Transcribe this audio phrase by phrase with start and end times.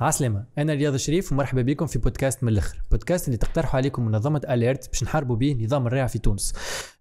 [0.00, 2.82] عسلامة أنا رياض الشريف ومرحبا بكم في بودكاست من الآخر.
[2.90, 6.54] بودكاست اللي تقترحوا عليكم منظمة أليرت باش نحاربوا به نظام الريع في تونس.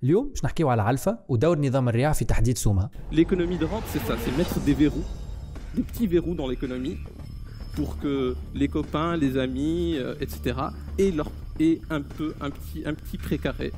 [0.04, 4.06] اليوم باش نحكيو على علفة ودور نظام الريع في تحديد سومها L'économie de rente, c'est
[4.08, 5.08] ça, c'est mettre des verrous,
[5.76, 6.98] des petits verrous dans l'économie
[7.76, 10.38] pour que les copains, les amis, euh, etc.
[11.00, 13.74] aient, leur, aient un peu un petit, un petit précaré,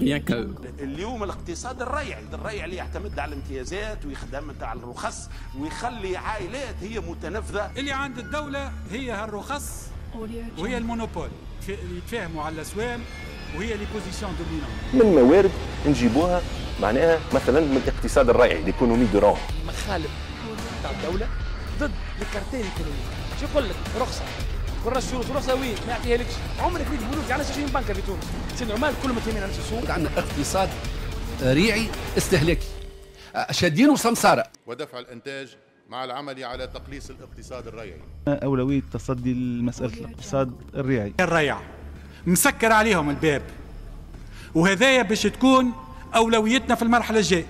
[0.00, 0.54] rien qu'à eux.
[0.80, 7.70] اليوم الاقتصاد الريعي الريعي اللي يعتمد على الامتيازات ويخدم على الرخص ويخلي عائلات هي متنفذة.
[7.76, 9.86] اللي عند الدولة هي هالرخص
[10.58, 11.28] وهي ال monopole.
[11.68, 13.00] يتفاهموا على الأسواق
[13.56, 15.50] وهي les positions dominantes من موارد
[15.86, 16.42] نجيبوها
[16.80, 20.10] معناها مثلا من الاقتصاد الريعي l'économie de rente مخالب
[20.82, 21.28] تاع الدولة
[21.80, 21.90] ضد
[22.22, 23.02] الكارتيل ال économique
[23.40, 24.22] شو يقول لك؟ رخصة.
[24.84, 26.32] كل الشروط رخصه وين ما يعطيها لكش.
[26.60, 29.90] عمرك في بنوك على 20 بنكة في تونس؟ سي دي عمال كلهم متهمين على السوق
[29.90, 30.68] عندنا اقتصاد
[31.42, 31.86] ريعي
[32.18, 32.66] استهلاكي.
[33.50, 34.44] شادين وسمسارة.
[34.66, 35.56] ودفع الإنتاج
[35.88, 38.00] مع العمل على تقليص الاقتصاد الريعي.
[38.28, 41.14] أولوية تصدي لمسألة الاقتصاد الريعي.
[41.20, 41.58] الريع.
[42.26, 43.42] مسكر عليهم الباب.
[44.54, 45.72] وهذايا باش تكون
[46.14, 47.46] أولويتنا في المرحلة الجاية.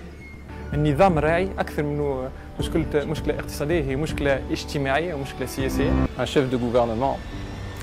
[0.73, 6.05] النظام الريعي أكثر منه مشكله مشكلة اقتصادية هي مشكلة اجتماعية ومشكله سياسية.
[6.19, 7.17] un chef de gouvernement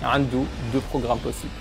[0.02, 1.54] عنده deux programmes possibles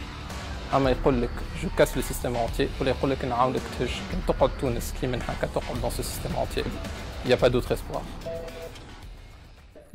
[0.73, 1.29] اما يقول لك
[1.63, 3.89] je casse le système rentier ولا يقول لك نعاونك تهج.
[4.11, 6.63] كان تقعد تونس كي من هكا تقعد dans ce système rentier il
[7.25, 8.01] y a pas d'autre espoir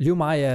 [0.01, 0.51] اليوم معايا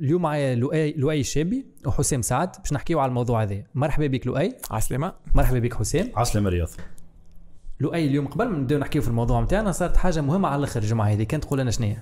[0.00, 3.62] اليوم معايا لؤي لؤي الشابي وحسام سعد باش نحكيو على الموضوع هذا.
[3.74, 4.52] مرحبا بك لؤي.
[4.70, 5.12] عسلامة.
[5.34, 6.12] مرحبا بك حسام.
[6.16, 6.68] عسلامة رياض.
[7.80, 11.06] لؤي اليوم قبل ما نبداو نحكيو في الموضوع نتاعنا صارت حاجة مهمة على الآخر الجمعه
[11.06, 11.22] هذه.
[11.22, 11.94] كانت تقول لنا شنو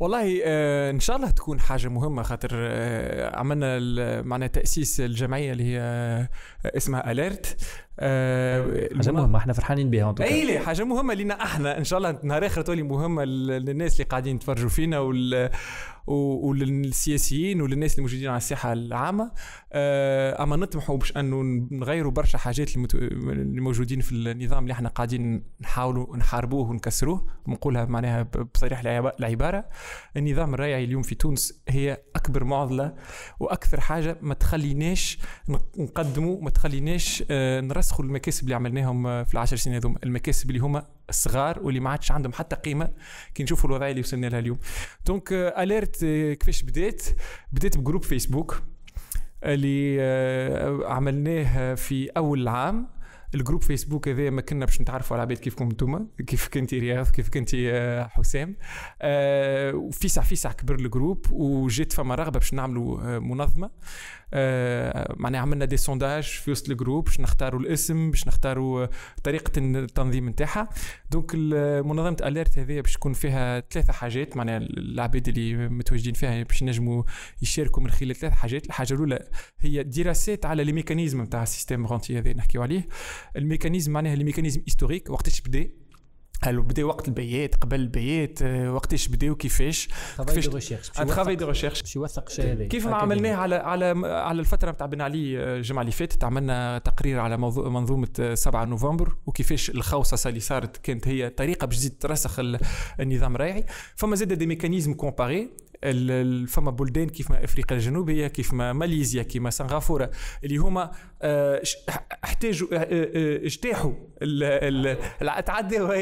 [0.00, 5.64] والله آه إن شاء الله تكون حاجة مهمة خاطر آه عملنا معناها تأسيس الجمعية اللي
[5.64, 6.28] هي آه
[6.64, 7.56] اسمها اليرت
[7.98, 11.78] آه حاجة مهمة إحنا فرحانين بها إي لي حاجة مهمة لينا إحنا.
[11.78, 15.50] إن شاء الله نهار آخر تولي مهمة لل- للناس اللي قاعدين يتفرجوا فينا وال
[16.14, 19.32] وللسياسيين وللناس اللي موجودين على الساحة العامة.
[19.72, 25.44] آه، أما نطمحوا باش أنه نغيروا برشا حاجات اللي موجودين في النظام اللي إحنا قاعدين
[25.60, 27.26] نحاولوا نحاربوه ونكسروه.
[27.46, 28.22] ونقولها معناها
[28.54, 29.64] بصريح العب- العبارة.
[30.16, 32.94] النظام الريعي اليوم في تونس هي أكبر معضلة
[33.40, 35.18] وأكثر حاجة ما تخليناش
[35.78, 39.98] نقدموا ما تخليناش آه، نرسخوا المكاسب اللي عملناهم في العشر سنين هذوما.
[40.04, 42.90] المكاسب اللي هما الصغار واللي ما عادش عندهم حتى قيمة
[43.34, 44.58] كي نشوفوا الوضعيه اللي وصلنا لها اليوم.
[45.06, 46.04] donc Alert
[46.40, 47.02] كيفاش بديت؟
[47.52, 48.62] بديت ب groupe فيسبوك
[49.44, 52.88] اللي آه، عملناه في أول العام
[53.34, 57.08] ال groupe فيسبوك هذا ما كنا باش نتعرفوا على عباد كيفكم أنتم كيف كنتي رياض؟
[57.08, 58.56] كيف كنتي آه، حسام؟
[59.02, 63.70] آه، وفيسع فيسع كبر ال groupe وجات فما رغبة باش نعملوا آه، منظمة.
[65.16, 68.86] معناها عملنا des sondages في وسط ال groupe باش نختاروا الاسم باش نختاروا
[69.24, 70.68] طريقة التنظيم نتاعها.
[71.10, 71.34] donc
[71.84, 77.02] منظمة Alert هذه باش يكون فيها ثلاثة حاجات معناها العباد اللي متواجدين فيها باش ينجموا
[77.42, 78.66] يشاركوا من خلال ثلاث حاجات.
[78.66, 79.28] الحاجة الأولى
[79.60, 82.88] هي دراسات على les mécanismes نتاع ال système rentier هذا نحكيو عليه.
[83.36, 85.68] ال mécanismes معناها les mécanismes historiques وقتاش بدا؟
[86.42, 91.36] هل بدا وقت البيات قبل البيات آه، وقتاش بداو كيفاش؟ travail de recherche un travail
[91.36, 95.38] de recherche باش يوثق هذا كيف ما عملناه على على على الفترة نتاع بن علي
[95.38, 100.40] آه، الجمعة اللي فاتت عملنا تقرير على موضوع منظومة آه، 7 نوفمبر وكيفاش الخوصصه اللي
[100.40, 102.58] صارت كانت هي طريقة باش تزيد ترسخ ال-
[103.00, 103.64] النظام الريعي.
[103.96, 105.50] فما زاد des mécanismes comparés
[106.48, 110.10] فما بلدان كيف ما أفريقيا الجنوبية كيف ما ماليزيا كيما سنغافورة
[110.44, 110.90] اللي هما
[111.22, 111.62] آه،
[112.24, 113.92] احتاجوا آه، آه، اجتاحوا
[115.46, 115.92] تعداو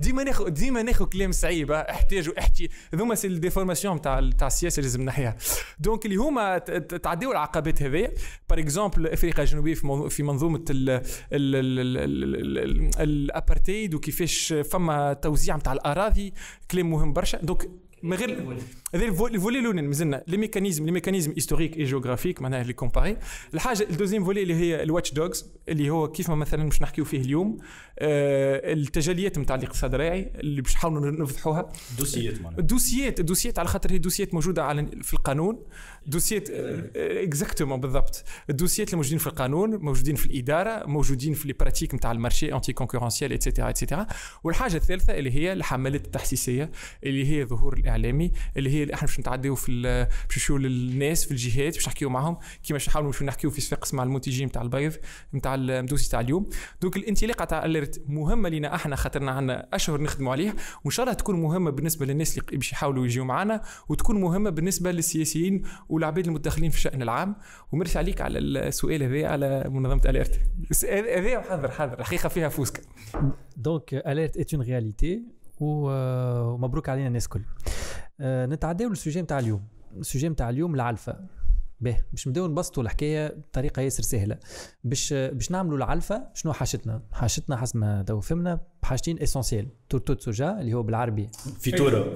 [0.00, 4.82] ديما ناخذ ديما ناخذ كلام صعيب آه، احتاجوا احكي هذوما سي الديفورماسيون تاع تاع السياسة
[4.82, 5.36] لازم نحيها
[5.78, 8.12] دونك اللي هما ت- ت- تعداو العقبات هذيا
[8.50, 9.74] بار اكزومبل افريقيا الجنوبيه
[10.08, 11.00] في منظومه ال- ال-
[11.32, 16.34] ال- ال- ال- ال- الابارتيد وكيفاش فما توزيع نتاع الاراضي
[16.70, 17.68] كلام مهم برشا دونك
[18.02, 18.56] من غير
[18.94, 23.16] هذا الفولي الاولاني مازلنا لي ميكانيزم لي ميكانيزم هيستوريك اي جيوغرافيك معناها اللي كومباري
[23.54, 27.04] الحاجة ال deuxième volet اللي هي ال watchdogs اللي هو كيف ما مثلا باش نحكيو
[27.04, 27.58] فيه اليوم
[27.98, 33.92] آه التجليات نتاع الاقتصاد الريعي اللي باش نحاولوا نفضحوها دوسيات معناها الدوسيات الدوسيات على خاطر
[33.92, 35.58] هي دوسيات موجوده على في القانون
[36.06, 36.50] دوسيات
[36.96, 42.12] exactement بالضبط الدوسيات اللي موجودين في القانون موجودين في الاداره موجودين في les pratiques نتاع
[42.12, 44.06] ال marché anti-concurrentielles et cetera et cetera
[44.44, 46.70] والحاجة الثالثه اللي هي الحملات التحسيسيه
[47.04, 49.82] اللي هي ظهور الإعلامي اللي هي اللي إحنا باش نتعداو في
[50.28, 52.36] باش نمشيو للناس في الجهات باش نحكيو معاهم.
[52.62, 54.92] كيما باش نحاولوا نحكيو في صفاقس مع المنتجين نتاع البيض
[55.34, 56.48] نتاع ال dossier تاع اليوم.
[56.82, 60.54] donc الانطلاقة تاع Alert مهمة لينا إحنا خاطرنا عندنا أشهر نخدموا عليها.
[60.84, 64.92] وإن شاء الله تكون مهمة بالنسبة للناس اللي باش يحاولوا يجيو معنا وتكون مهمة بالنسبة
[64.92, 67.36] للسياسيين والعباد المتدخلين في الشأن العام.
[67.72, 70.40] ومرسي عليك على السؤال هذا على منظمة Alert
[70.84, 72.00] هذا حاضر حاضر.
[72.00, 72.82] الحقيقة فيها parce que
[73.56, 77.42] donc Alert est en réalité ومبروك علينا الناس الكل
[78.20, 79.62] آه، نتعداو لل sujet نتاع اليوم.
[79.96, 81.16] ال sujet نتاع اليوم العلفة.
[81.82, 84.38] باهي باش نبداو نبسطوا الحكاية بطريقه ياسر سهلة.
[84.84, 90.60] باش باش نعملوا العلفة شنو حاجتنا حاجتنا حسب ما تو فهمنا بحاجتين essentielles tourteau soja
[90.60, 91.28] اللي هو بالعربي.
[91.60, 92.14] فيتوره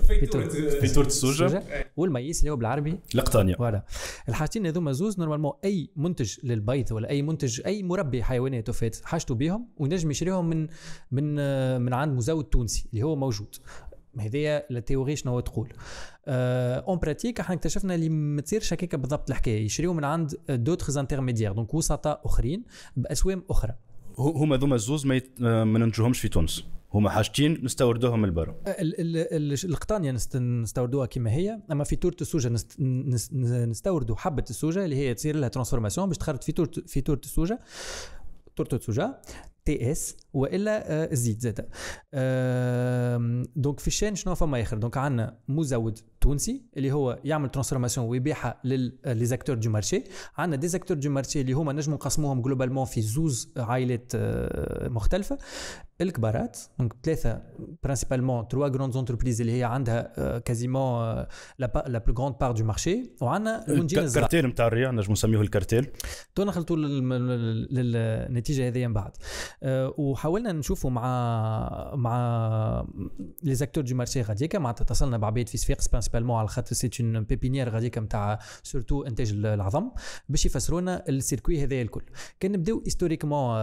[0.81, 1.63] فيتوره السوجا
[1.97, 2.99] و ال maïs اللي هو بالعربي.
[3.15, 3.55] القطانية.
[3.55, 3.85] voilà.
[4.29, 9.35] الحاجتين هذوما زوز normalement أي منتج للبيض ولا أي منتج أي مربي حيوانات وفات حاجته
[9.35, 10.67] بهم وينجم يشريهم من
[11.11, 11.35] من
[11.83, 13.57] من عند مزود تونسي اللي هو موجود.
[14.21, 15.73] هذه la théorie شنو تقول.
[16.29, 19.65] en pratique إحنا اكتشفنا اللي ما تصيرش هكاك بالضبط الحكاية.
[19.65, 22.65] يشريو من عند d'autres intermédiaires donc وسطاء أخرين
[22.97, 23.75] بأسوام أخرى.
[24.19, 25.41] هما ذوما الزوز ما, يت...
[25.41, 26.65] ما ننتجوهمش في تونس.
[26.95, 28.55] هما حاجتين نستوردوهم من برا.
[29.65, 32.81] القطانية نستوردوها كما هي أما فيتورة السوجه نست...
[33.33, 37.61] نستوردوا حبة السوجه اللي هي تصير لها transformation باش تخرج فيتورة فيتورة السوجه
[38.57, 39.21] تورت السوجه
[39.67, 41.69] تي اس وإلا الزيت زاد
[43.57, 48.07] donc في ال chaîne شنو فما آخر؟ donc عندنا مزود تونسي اللي هو يعمل transformation
[48.07, 50.05] ويبيعها les acteurs du marché.
[50.37, 54.13] عندنا des acteurs du marché اللي هما نجموا نقسموهم globalement في زوز عائلات
[54.83, 55.39] مختلفة.
[56.01, 57.43] الكبارات donc ثلاثة
[57.83, 61.25] principalement trois grandes entreprises اللي هي عندها quasiment
[61.59, 65.87] la plus grande part du marché وعندنا المنتجين الكارتيل نتاع الريع نجموا نسميوه الكارتيل.
[66.35, 69.13] تو نخلطوا للنتيجة هذه من بعد.
[69.99, 72.87] وحاولنا نشوفوا مع مع
[73.43, 77.25] les acteurs du marché غاديكا معناتها اتصلنا بعباد في صفاقس principalement على خاطر c'est une
[77.25, 79.91] pépinière غاديكا نتاع surtout إنتاج العظم
[80.29, 82.03] باش يفسروا لنا ال circuit هذايا الكل.
[82.41, 83.59] كان نبداو historiquement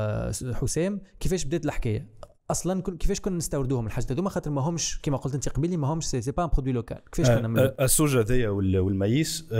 [0.53, 2.07] حسام كيفاش بدات الحكاية؟
[2.51, 6.05] أصلا كيفاش كنا نستوردوهم؟ الحاجات هذوما خاطر ما همش كما قلت أنت قبيلي ما همش
[6.05, 9.53] c'est pas un produit local كيفاش كنا السوجه هذيا و ال maïs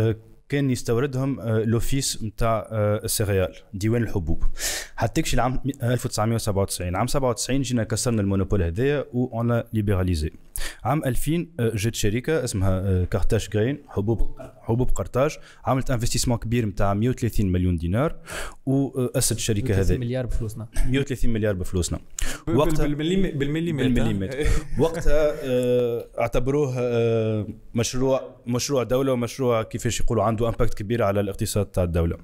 [0.53, 4.43] كان يستوردهم l'Office نتاع ال céréales ديوان الحبوب.
[4.95, 10.31] حتى كشي العام 1997 عام 97 جينا كسرنا ال monopole هذايا و on a libéralisé
[10.83, 17.51] عام 2000 جات شركة اسمها Carthage Grains حبوب حبوب قرطاج عملت investissement كبير نتاع 130
[17.51, 18.15] مليون دينار
[18.65, 19.97] واسد الشركة هذه.
[19.97, 20.67] مليار بفلوسنا.
[20.89, 21.99] 130 مليار بفلوسنا.
[22.47, 23.37] وقتها بالمليمتر.
[23.37, 24.47] بالمليمتر.
[24.79, 25.33] وقتها
[26.19, 26.73] اعتبروه
[27.73, 32.17] مشروع مشروع دولة ومشروع كيفاش يقولوا عنده impact كبير على الاقتصاد تاع الدولة.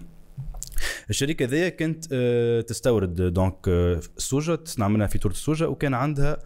[1.09, 2.13] الشركة ذي كانت
[2.67, 3.67] تستورد donc
[4.17, 6.37] السوجه تصنع منها فيتور السوجه وكان عندها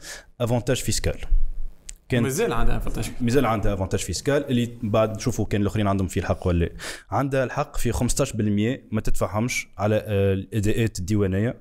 [0.41, 1.17] avantage fiscal
[2.09, 6.21] كان مازال عندها avantage مازال عندها avantage fiscal اللي بعد نشوفوا كان الآخرين عندهم فيه
[6.21, 6.69] الحق ولا
[7.11, 11.55] عندها الحق في 15% ما تدفعهمش على الأداءات الديوانية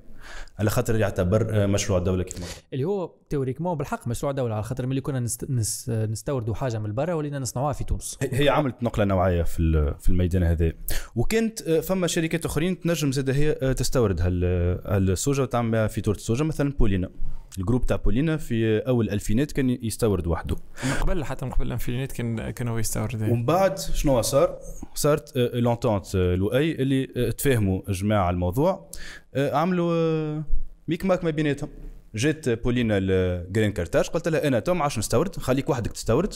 [0.59, 5.01] على خاطر يعتبر مشروع دوله كيف اللي هو théoriquement بالحق مشروع دولة على خاطر ملي
[5.01, 5.45] كنا نست...
[5.49, 5.89] نس...
[5.89, 8.17] نستوردوا حاجة من برا ولينا نصنعوها في تونس.
[8.21, 10.73] هي عملت نقلة نوعية في في الميدان هذا.
[11.15, 17.09] وكانت فما شركات أخرين تنجم زاد هي تستورد هالسوجة وتعمل فيتورة السوجة مثلا بولينا.
[17.57, 20.55] ال groupe تاع بولينا في أول الالفينات كان يستورد وحده.
[20.83, 24.59] من قبل حتى من قبل الألفينات كان كان هو يستورد ومن بعد شنو صار؟
[24.93, 28.89] صارت l'entente لؤي اللي تفاهموا جماعة الموضوع
[29.35, 30.43] عملوا
[30.87, 31.69] micmac ما بيناتهم.
[32.15, 36.33] جات بولينا الجرين كارتاج قلت لها أنا تو ما عادش نستورد خليك وحدك تستورد.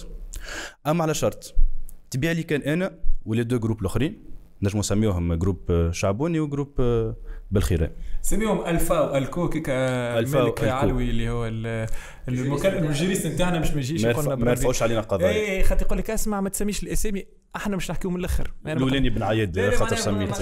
[0.87, 1.55] أما على شرط
[2.11, 4.23] تبيع لي كان أنا و les deux groupes الأخرين
[4.61, 6.81] نجمو نسميوهم groupe شعبوني و groupe
[7.51, 7.91] بالخيرة
[8.21, 11.47] سميهم ألفا وألكو كيك الملك علوي اللي هو
[12.27, 15.57] المكلم ال juriste نتاعنا باش ما يجيش يقولنا ما يرفعوش علينا قضايا.
[15.57, 18.53] اي خاطر يقول لك اسمع ما تسميش الأسامي إحنا مش نحكيو من الأخر.
[18.67, 20.41] الأولاني بن عياد خاطر سميت.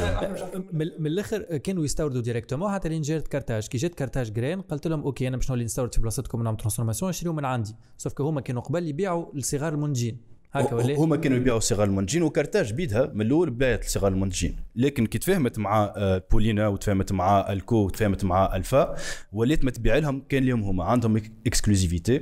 [0.73, 3.67] من الأخر كانوا يستوردوا directement حتى لين جات كارتاج.
[3.67, 7.09] كي جات Carthage Grains قلت لهم OK أنا باش نولي نستورد في بلاصتكم نعمل transformation
[7.09, 7.75] اشتريوا من عندي.
[7.97, 10.34] sauf هما كانوا قبل يبيعوا لصغار المنتجين.
[10.55, 15.05] هكا ولا هما كانوا يبيعوا صغار المنتجين وكارتاج بيدها من الأول باعت صغار المنتجين لكن
[15.05, 15.93] كي تفاهمت مع
[16.31, 18.95] بولينا وتفاهمت مع ألكو وتفاهمت مع ألفا
[19.33, 20.83] وليت ما تبيع لهم كان لهم هما.
[20.83, 22.21] عندهم exclusivité.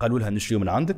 [0.00, 0.96] قالوا لها نشريو من عندك.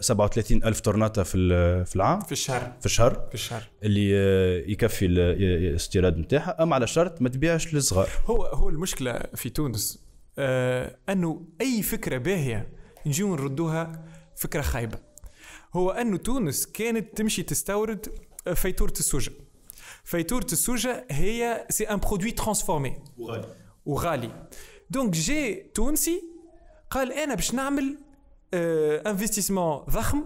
[0.00, 1.38] 37 ألف طرناطة في
[1.84, 2.20] في العام.
[2.20, 2.72] في الشهر.
[2.80, 3.26] في الشهر.
[3.28, 3.62] في الشهر.
[3.82, 4.10] اللي
[4.72, 6.62] يكفي الاستيراد نتاعها.
[6.62, 8.08] أما على شرط ما تبيعش للصغار.
[8.26, 10.06] هو هو المشكلة في تونس
[10.38, 12.68] آه أنه أي فكرة باهية
[13.06, 14.04] نجيو نردوها
[14.36, 15.05] فكرة خايبة.
[15.76, 18.06] هو أن تونس كانت تمشي تستورد
[18.54, 19.32] فيتورة السوجة.
[20.04, 23.56] فيتورة السوجة هي c'est un produit transformé وغالي.
[23.86, 24.48] وغالي.
[24.90, 26.22] donc جي تونسي
[26.90, 27.98] قال أنا باش نعمل
[28.54, 30.24] investissement ضخم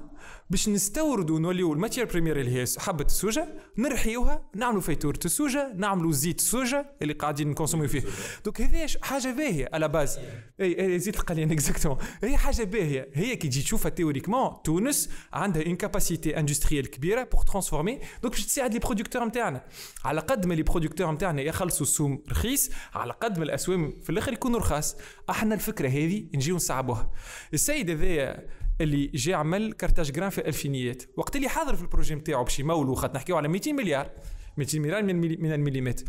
[0.50, 3.48] باش نستوردوا نوليو ال matière première اللي هي حبة السوجة
[3.78, 8.02] نرحيوها نعملوا فيتورة السوجه نعملوا زيت السوجه اللي قاعدين نconsommيو فيه.
[8.44, 10.18] donc هذا حاجة باهية à la base
[10.60, 13.08] إي, أي زيت القليان exactement هي حاجة باهية.
[13.14, 18.46] هي كي تجي تشوفها théoriquement تونس عندها une capacité industrielle كبيرة pour transformer donc باش
[18.46, 19.64] تساعد les producteurs نتاعنا
[20.04, 24.32] على قد ما les producteurs نتاعنا يخلصوا السوم رخيص على قد ما الاسوام في الآخر
[24.32, 24.96] يكونوا رخاص.
[25.30, 27.10] أحنا الفكرة هذه نجيو نصعبوها.
[27.54, 28.46] السيد هذايا
[28.80, 32.60] اللي جا عمل كارتاج جران في الالفينيات وقت اللي حاضر في ال projet نتاعو باش
[32.60, 34.10] يمولوا خاطر نحكيو على 200 مليار
[34.56, 36.04] 200 مليار من الملي من المليمتر.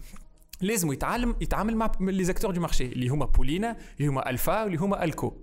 [0.62, 4.78] لازم يتعلم يتعامل مع les acteurs du marché اللي هما بولينا اللي هما ألفا واللي
[4.78, 5.34] هما ألكو.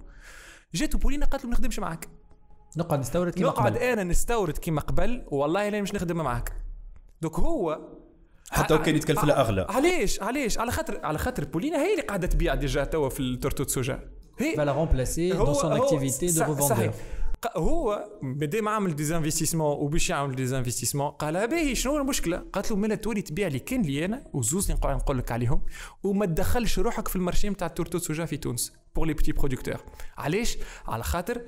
[0.74, 2.08] جاتو بولينا قالت له ما نخدمش معاك.
[2.76, 3.70] نقعد نستورد كيما قبل.
[3.70, 6.52] نقعد أنا نستورد كيما قبل والله لا مش نخدم معاك.
[7.22, 7.88] donc هو
[8.50, 9.66] حتى لو كان يتكلف أغلى.
[9.68, 13.25] علاش؟ علاش؟ على خاطر على خاطر بولينا هي اللي قاعدة تبيع déjà توا في ال
[13.25, 16.92] tourteau soja هي va la remplacer dans son activité de revendeur.
[17.56, 22.76] هو مادام عامل des investissements وباش يعمل des investissements قال باهي شنو المشكلة؟ قالت له
[22.76, 25.62] مالا تولي تبيع لي كان لي أنا وزوز نقعد نقول لك عليهم
[26.02, 29.32] وما تدخلش روحك في ال marché نتاع ال tourteau soja في تونس pour les petits
[29.32, 29.76] producteurs
[30.18, 31.42] علاش؟ على خاطر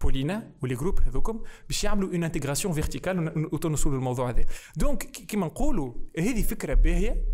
[0.00, 4.44] بولينا و les groupes هذوكم باش يعملوا une intégration verticale وتنوصلوا للموضوع هذا
[4.76, 7.24] donc كيما نقولوا هذه فكرة باهية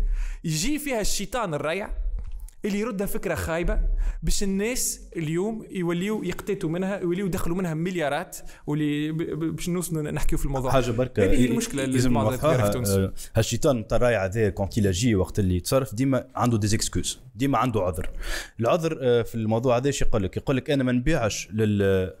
[0.43, 2.06] يجي فيها الشيطان الريع
[2.65, 3.79] اللي يردها فكرة خايبة
[4.23, 8.37] باش الناس اليوم يوليو يقتاتوا منها يوليو يدخلوا منها مليارات
[8.67, 10.71] واللي باش نوصلوا نحكيو في الموضوع.
[10.71, 11.23] حاجة بركة.
[11.23, 15.95] هذه هي المشكلة اللي لازم نوضحها هالشيطان نتاع الرايع هذا كونت يجي وقت اللي يتصرف
[15.95, 18.09] ديما عنده des excuses ديما عنده عذر.
[18.59, 22.13] العذر آه، في الموضوع هذا إيش يقول لك يقول لك أنا ما نبيعش لل آه،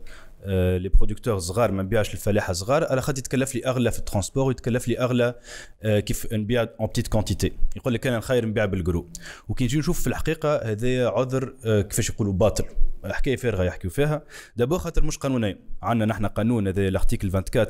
[0.45, 2.83] les producteurs صغار ما نبيعش للفلاحه صغار.
[2.83, 5.35] على خاطر يتكلف لي أغلى في ال transport ويتكلف لي أغلى
[5.83, 9.09] آه، كيف نبيع une petite quantité يقول لك أنا خير نبيع بالجرو
[9.49, 12.65] وكي نجي نشوف في الحقيقة هذا عذر آه، كيفاش يقولوا باطل.
[13.05, 14.23] حكايه فارغه يحكيو فيها.
[14.55, 15.59] دابا خاطر مش قانونية.
[15.81, 17.67] عندنا نحن قانون هذا ال article 24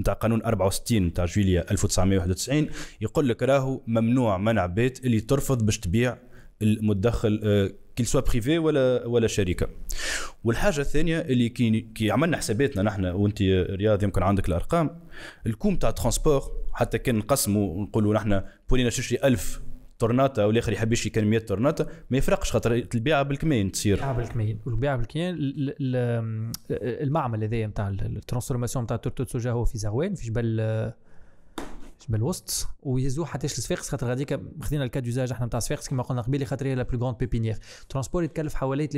[0.00, 2.68] نتاع قانون 64 نتاع جويليا 1991
[3.00, 6.16] يقول لك راهو ممنوع منع بيت اللي ترفض باش تبيع
[6.62, 7.40] المدخل
[7.96, 9.68] qu'il soit privé ولا ولا شركه
[10.44, 15.00] والحاجة الثانية اللي كي كي عملنا حساباتنا نحن وانت رياض يمكن عندك الأرقام
[15.46, 19.60] الكوم تاع ترونسبور حتى كان نقسموا ونقولوا نحن بولينا تشري 1000
[19.98, 23.94] تورناتا والآخر يحب يشري كان 100 تورناتا ما يفرقش خاطر البيعة بالكمين تصير.
[23.94, 25.36] البيعة بالكمين والبيعة بالكمين
[26.70, 30.60] المعمل هذايا نتاع الترانسفورماسيون نتاع تورتو سوجا هو في زغوان في جبل
[32.08, 36.44] بالوسط ويهزوه حتى لصفاقس خاطر غاديك خدينا الكاد يوزاج إحنا نتاع صفاقس كما قلنا قبيلة
[36.44, 38.88] خاطر هي لا بلو غروند بيبينيير ترونسبور يتكلف حوالي 30%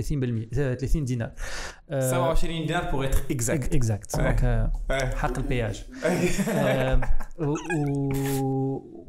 [0.54, 1.32] 30 دينار.
[1.90, 4.16] 27 دينار بور اتر اكزاكت اكزاكت
[5.14, 5.84] حق البياج.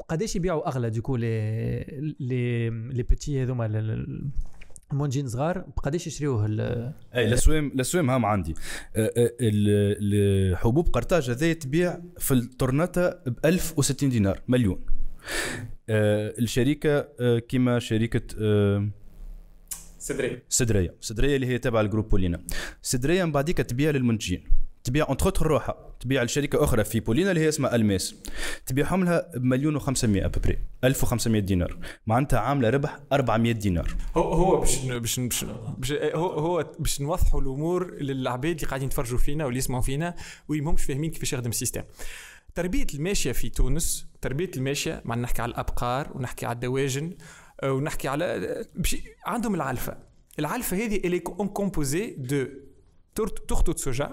[0.04, 1.80] وقداش يبيعوا أغلى دوكو لي
[2.20, 3.68] لي لي بوتي هذوما
[4.94, 6.46] منجين صغار بقداش يشريوه
[7.16, 8.56] اي الاسوام الاسوام هام عندي.
[8.96, 14.80] الحبوب قرطاج هذا تبيع في التورناتا ب 1060 دينار مليون.
[15.90, 17.08] الشركة
[17.38, 18.22] كيما شركه
[19.98, 20.44] سدرية.
[20.50, 20.96] سدرية.
[21.02, 22.44] سدرية اللي هي تابعه ل groupe بولينا.
[22.82, 24.44] سدرية من بعديك تبيع للمنتجين.
[24.84, 25.94] تبيع entre autres روحها.
[26.00, 28.16] تبيع لشركة أخرى في بولينا اللي هي اسمها الماس
[28.66, 31.78] تبيعهم لها بمليون و500 après 1500 دينار.
[32.08, 33.96] معناتها عاملة ربح 400 دينار.
[34.16, 39.46] هو هو باش باش باش هو هو باش نوضحوا الأمور للعباد اللي قاعدين يتفرجوا فينا
[39.46, 40.16] واللي يسمعوا فينا
[40.48, 41.84] واللي ماهمش فاهمين كيفاش يخدم ال système.
[42.56, 47.14] تربية الماشية في تونس تربية الماشية مع نحكي على الأبقار ونحكي على الدواجن
[47.64, 48.66] ونحكي على
[49.26, 49.98] عندهم العلفة.
[50.40, 52.46] العلفة هذه اللي composée de
[53.16, 54.12] tourteau soja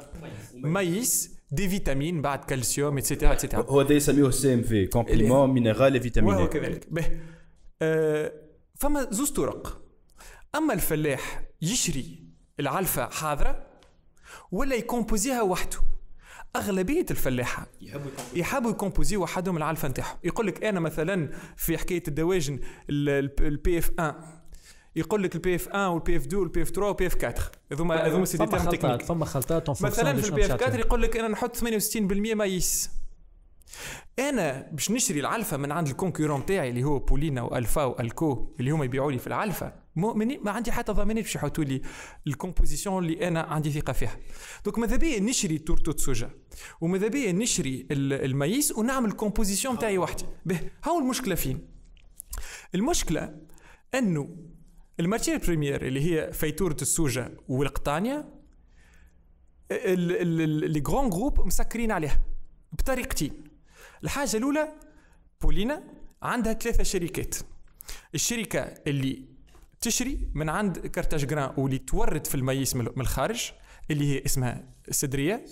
[0.55, 5.51] maïs des vitamines بعد calcium et cetera et cetera هو ده يسميه ال CMV complément
[5.51, 6.87] minéral vitamine وهو كذلك.
[6.91, 7.21] به.
[7.83, 8.33] آه
[8.75, 9.83] فما زوز طرق.
[10.55, 12.25] أما الفلاح يشري
[12.61, 13.67] العلفة حاضرة
[14.53, 15.79] ولا يcomposيها وحده.
[16.57, 17.67] أغلبية الفلاحة
[18.35, 24.15] يحبوا يcomposي وحدهم العلفة نتاعهم يقول لك أنا مثلا في حكاية الدواجن ال BF 1
[24.97, 27.35] يقول لك ال BF 1 وال BF 2 وال BF 3 وال BF 4
[27.73, 29.03] هذوما هذوما c'est des termes techniques.
[29.03, 32.91] فما خلطات مثلا في ال BF 4 يقول لك أنا نحط 68% maïs.
[34.19, 38.71] أنا باش نشري العلفة من عند ال concurrent تاعي اللي هو بولينا وألفا وألكو اللي
[38.71, 41.83] هما يبيعوا لي في العلفة ما عندي حتى ضمانات باش يحطوا لي
[42.27, 44.17] ال composition اللي أنا عندي ثقة فيها.
[44.65, 46.31] donc ماذا بيا نشري tourteau soja
[46.81, 50.25] وماذا بيا نشري ال maïs ونعمل ال composition تاعي وحدي.
[50.47, 51.69] به هاو المشكلة فين؟
[52.75, 53.37] المشكلة
[53.95, 54.37] أنه
[55.01, 58.29] ال matière première اللي هي فيتورة السوجة والقطانية
[59.71, 62.21] les grands groupes مسكرين عليها
[62.73, 63.45] بطريقتين
[64.05, 64.69] الحاجة الأولى
[65.43, 65.85] بولينا
[66.23, 67.35] عندها ثلاثة شركات.
[68.15, 69.25] الشركة اللي
[69.81, 73.51] تشري من عند كارتاج جران واللي تورد في ال maïs من الخارج
[73.91, 75.45] اللي هي اسمها سدرية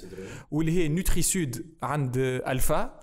[0.51, 3.01] واللي هي نوتري سود عند ألفا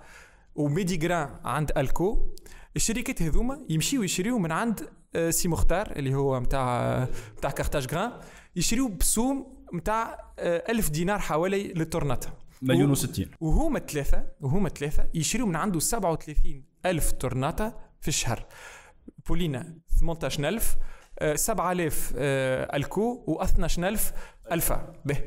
[0.55, 2.35] وميدي جران عند ألكو.
[2.75, 4.89] الشركات هذوما يمشيو يشريو من عند
[5.29, 7.07] سي مختار اللي هو نتاع
[7.37, 8.11] نتاع كارتاج جران
[8.55, 15.55] يشريو بسوم نتاع 1000 دينار حوالي للتورناتا مليون و60 وهما ثلاثة وهما ثلاثة يشريو من
[15.55, 18.45] عنده 37 ألف تورناتا في الشهر.
[19.27, 20.77] بولينا 18000
[21.19, 24.13] آه، 7000 آه، ألكو و 12000
[24.51, 24.93] ألفا.
[25.05, 25.17] به.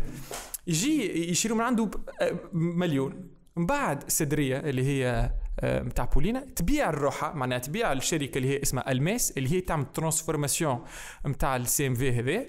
[0.66, 1.90] يجي يشيروا من عنده
[2.22, 3.37] آه، مليون.
[3.58, 8.62] من بعد سدريه اللي هي آه، متاع بولينا تبيع الروحة معناها تبيع الشركة اللي هي
[8.62, 10.84] اسمها الماس اللي هي تعمل transformation
[11.24, 12.44] متاع السي ام في هذا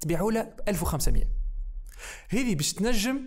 [0.00, 1.24] تبيعوا له ب 1500
[2.28, 3.20] هذه باش تنجم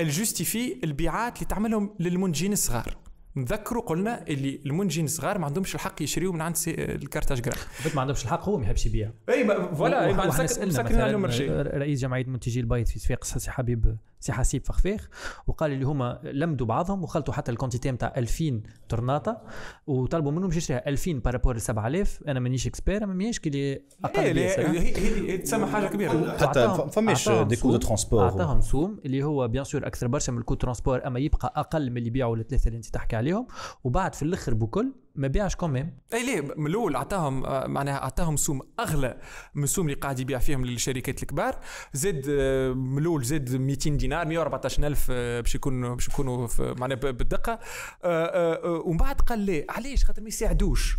[0.00, 2.96] justifier البيعات اللي تعملهم للمنتجين الصغار.
[3.36, 7.58] نذكروا قلنا اللي المنتجين الصغار ما عندهمش الحق يشريوا من عند ال Carthage Grains
[7.94, 9.12] ما عندهمش الحق هو ما يحبش يبيع.
[9.28, 13.96] et voilà merci رئيس جمعية منتجي البيض في صفاقس حبيب
[14.26, 15.08] سي حسيب فخفاخ
[15.46, 19.40] وقال اللي هما لمدوا بعضهم وخلطوا حتى ال quantité نتاع 2000 طوناطة
[19.86, 23.82] وطلبوا منهم باش يشريها 2000 par rapport ل 7000 أنا مانيش expert ما مانيش كي
[24.04, 26.36] أقل إيه بياسر، ها؟ هي تسمى حاجة كبيرة.
[26.38, 30.32] حتى فماش عطاهم des coûts de transport أعطاهم سوم اللي هو bien sûr أكثر برشا
[30.32, 33.46] من ال coût transport أما يبقى أقل من اللي يبيعوا الثلاثة اللي أنت تحكي عليهم.
[33.84, 37.96] وبعد في الأخر بكل ما بيعش quand même اي ليه؟ من الأول عطاهم آه، معناها
[37.98, 39.18] عطاهم سوم أغلى
[39.54, 41.58] من السوم اللي قاعد يبيع فيهم للشركات الكبار.
[41.92, 46.96] زاد آه، من الأول زاد 200 دينار 114000 آه، باش يكونوا باش يكونوا في- معناها
[46.98, 47.58] بالدقة.
[48.04, 50.96] آه، ومن بعد قال ليه؟ علاش؟ خاطر ما يساعدوش.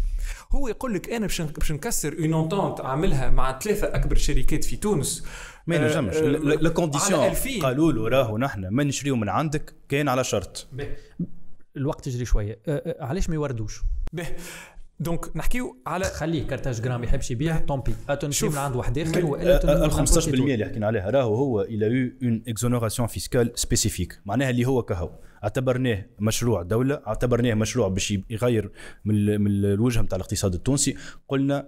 [0.51, 4.75] هو يقول لك أنا باش باش نكسر une entente عاملها مع ثلاثة أكبر شركات في
[4.75, 5.25] تونس
[5.67, 6.15] ما ينجمش.
[6.15, 7.61] على condition 2000.
[7.61, 10.67] قالوا له راهو نحن ما نشريو من عندك كاين على شرط.
[11.77, 12.59] الوقت يجري شوية.
[12.67, 13.81] أه، أه، علاش ما يوردوش؟
[14.13, 14.27] به
[14.99, 18.57] donc نحكيو على خليه Carthage Grains يحبش يبيع tant pis تو نشري شوف.
[18.57, 22.11] من عند واحد آخر من- والا ال 15% اللي حكينا عليها راهو هو il a
[22.23, 25.09] eu une exonération fiscale spécifique معناها اللي هو كهو.
[25.43, 28.71] اعتبرناه مشروع دولة اعتبرناه مشروع باش يغير
[29.05, 30.95] من من الوجه نتاع الاقتصاد التونسي.
[31.27, 31.67] قلنا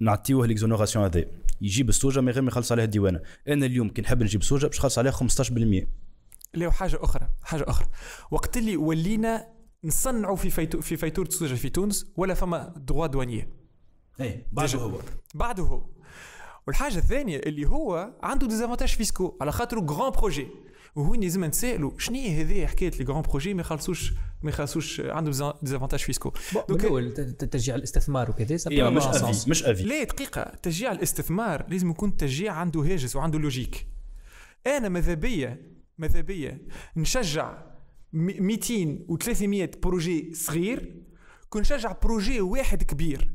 [0.00, 1.24] نعطيوه ال exonération هذا.
[1.60, 3.20] يجيب السوجه من غير ما يخلص عليها الديوانة.
[3.48, 5.86] أنا اليوم كي نحب نجيب سوجه باش نخلص عليها 15%
[6.54, 7.23] ليه حاجة أخرى.
[7.44, 7.86] حاجة أخرى.
[8.30, 9.48] وقت اللي ولينا
[9.84, 13.48] نصنعوا في فيتو في فيتوره السوجه في تونس ولا فما droits douaniers.
[14.20, 14.98] اي بعده هو.
[15.34, 15.86] بعده هو.
[16.66, 20.48] والحاجة الثانية اللي هو عنده des avantages fiscaux على خاطر grand projet
[20.96, 25.54] وهو لازم نسالوا شنو هي هذه حكاية les grands projets ما يخلصوش ما يخلصوش عنده
[25.62, 26.32] des avantages fiscaux
[26.70, 29.50] الأول ت- تشجيع الاستثمار وكذا إيه، مش à vie.
[29.50, 29.82] مش à vie.
[29.82, 30.42] ليه دقيقة.
[30.62, 33.86] تشجيع الاستثمار لازم يكون تشجيع عنده هاجس وعنده logique
[34.66, 36.60] أنا ماذا بيا؟ ماذا بيا؟
[36.96, 37.62] نشجع
[38.12, 41.02] م- 200 و 300 projet صغير
[41.50, 43.30] كون نشجع projet واحد كبير.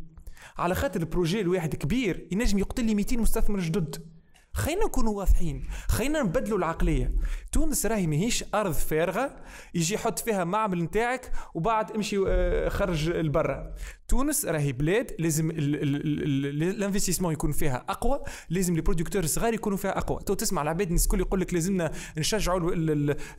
[0.57, 4.09] على خاطر ال projet الواحد كبير ينجم يقتل لي 200 مستثمر جدد.
[4.53, 5.67] خلينا نكونوا واضحين.
[5.87, 7.13] خلينا نبدلوا العقلية.
[7.51, 9.35] تونس راهي ماهيش أرض فارغة
[9.75, 13.73] يجي يحط فيها معمل نتاعك وبعد امشي آه، خرج لبرا.
[14.07, 19.97] تونس راهي بلاد لازم ال investissement يكون فيها أقوى لازم les producteurs الصغار يكونوا فيها
[19.97, 20.19] أقوى.
[20.25, 22.71] تو تسمع العباد الناس الكل يقول لك لازمنا نشجعوا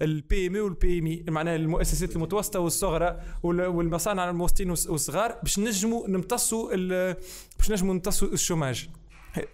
[0.03, 6.09] ال PME وال PME معناها المؤسسات المتوسطة والصغرى وال- والمصانع المتوسطين والص- والصغار باش نجموا
[6.09, 6.77] نمتصوا
[7.59, 8.88] باش نجموا نمتصوا ال chômage.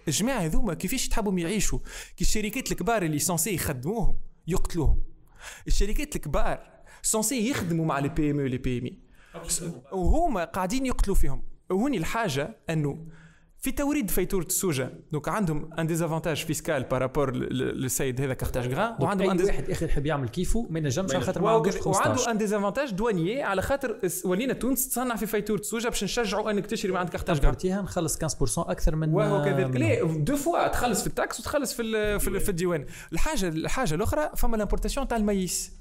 [0.07, 1.79] الجماعه هذوما كيفاش تحبهم يعيشوا؟
[2.17, 5.03] كي الشركات الكبار اللي censés يخدموهم يقتلوهم.
[5.67, 6.69] الشركات الكبار
[7.01, 8.97] censés يخدموا مع les PME و les PME
[9.91, 11.43] وهما قاعدين يقتلوا فيهم.
[11.69, 13.07] وهوني الحاجة أنه
[13.59, 18.95] في توريد فيتورة السوجة donc عندهم un désavantage fiscal par rapport للسيد هذا Carthage Grains
[18.99, 21.91] وعندهم أي ان واحد اخر يحب يعمل كيفه ما ينجمش على خاطر ما عندوش وعنده
[22.15, 26.65] 15 un désavantage douanier على خاطر ولينا تونس تصنع في فيتورة السوجة باش نشجعوا انك
[26.65, 28.19] تشري من عند Carthage Grains نخلص 15%
[28.69, 29.65] أكثر من وهو كذلك.
[29.65, 32.85] من- ليه؟ deux fois تخلص في ال taxe وتخلص في ال- في, ال- في الديوان.
[33.13, 35.71] الحاجة الحاجة الأخرى فما l'importation تاع ال maïs.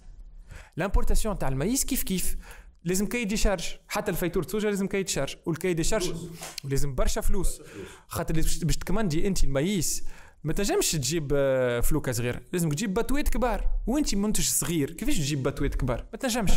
[0.76, 2.36] l'importation تاع ال maïs كيف كيف؟
[2.86, 3.64] لازم cahier des charges.
[3.88, 5.36] حتى الفيتور سوجا لازم cahier des charges.
[5.46, 6.14] وال cahier des charges
[6.64, 7.60] ولازم برشا فلوس.
[8.08, 10.04] خاطر باش تكمندي انت ال maïs
[10.44, 12.40] ما تنجمش تجيب آه، فلوكة صغيرة.
[12.52, 13.68] لازم تجيب باتويت كبار.
[13.86, 14.90] وانت منتج صغير.
[14.90, 16.52] كيفاش تجيب باتويت كبار؟ ما تنجمش.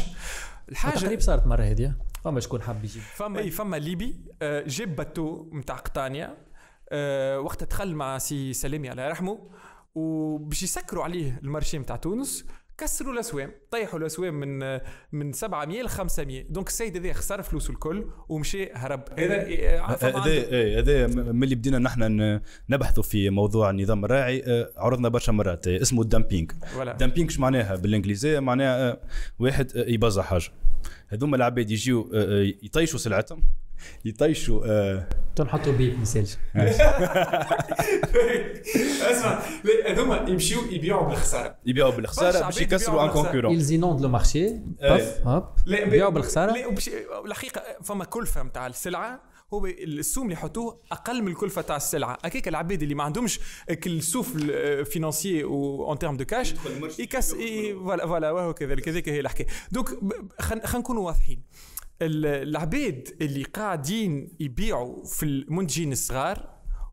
[0.69, 3.01] الحاجة تقريب صارت مرة هذه فما شكون حاب يجيب.
[3.01, 3.51] فما أي.
[3.51, 6.37] فما ليبي آه، جاب bateau نتاع قطانيا
[6.89, 9.49] آه، وقتها دخل مع سي سلامي الله يرحمه
[9.95, 12.45] وباش يسكروا عليه ال marché نتاع تونس.
[12.79, 14.79] كسروا الأسوام طيحوا الأسوام من
[15.11, 19.03] من 700 ل 500 donc السيد هذا خسر فلوسه الكل ومشي هرب.
[19.19, 19.41] هذا
[20.01, 22.39] هذا إيه، هذا ملي بدينا نحن
[22.69, 26.91] نبحثوا في موضوع النظام الريعي آه، عرضنا برشا مرات آه، اسمه ال dumping voilà.
[26.91, 28.99] ال dumping شو معناها؟ بالانجليزيه معناها آه،
[29.39, 30.51] واحد يبزع حاجة.
[31.07, 32.09] هذوما العباد يجيو
[32.63, 33.43] يطيشوا سلعتهم
[34.05, 36.37] يطيشوا آه، تنحطوا بيب ما يسالش
[39.01, 39.39] اسمع
[39.87, 41.55] هذوما يمشيو يبيعوا بالخسارة.
[41.65, 43.31] يبيعوا بالخسارة باش يكسروا يبيعوا ان بالخسارة.
[43.31, 44.51] كونكورون ils inondent le marché.
[44.81, 46.53] باف هوب لا ب- بيعوا بالخسارة.
[47.25, 52.17] الحقيقة فما كلفة نتاع السلعة هو السوم اللي يحطوه أقل من الكلفة تاع السلعة.
[52.25, 53.39] هكاك العباد اللي ما عندهمش
[53.85, 54.37] ال souffle
[54.83, 56.55] financier en termes de cash
[56.99, 59.47] يكس voilà voilà وهو كذلك هذيك هي الحكاية.
[59.71, 59.89] donc
[60.39, 61.43] خلينا نكونوا واضحين.
[62.01, 66.49] ال- العباد اللي قاعدين يبيعوا في المنتجين الصغار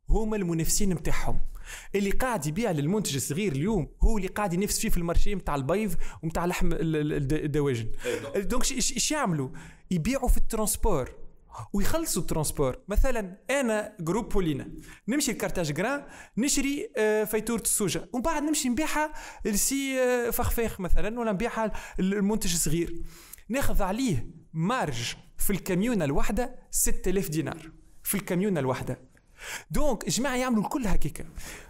[0.08, 1.40] هما المنافسين نتاعهم.
[1.94, 5.54] اللي قاعد يبيع للمنتج الصغير اليوم هو اللي قاعد ينافس فيه في ال marché نتاع
[5.54, 7.88] البيض ونتاع لحم الدواجن.
[8.36, 9.48] donc إيش يعملوا؟
[9.90, 11.10] يبيعوا في ال transport.
[11.72, 12.78] ويخلصوا ال transport.
[12.88, 14.70] مثلا أنا groupe Poulina.
[15.08, 16.02] نمشي ل Carthage Grains
[16.36, 18.08] نشري آه، فيتورة السوجة.
[18.12, 19.12] ومن بعد نمشي نبيعها
[19.44, 23.02] لسي آه، فخفاخ مثلا ولا نبيعها المنتج الصغير.
[23.48, 24.26] ناخذ عليه
[24.58, 27.70] marge في الكاميونة الواحدة 6000 دينار.
[28.02, 28.98] في الكاميونة الواحدة.
[29.70, 31.24] donc جماعة يعملوا الكل هكاكا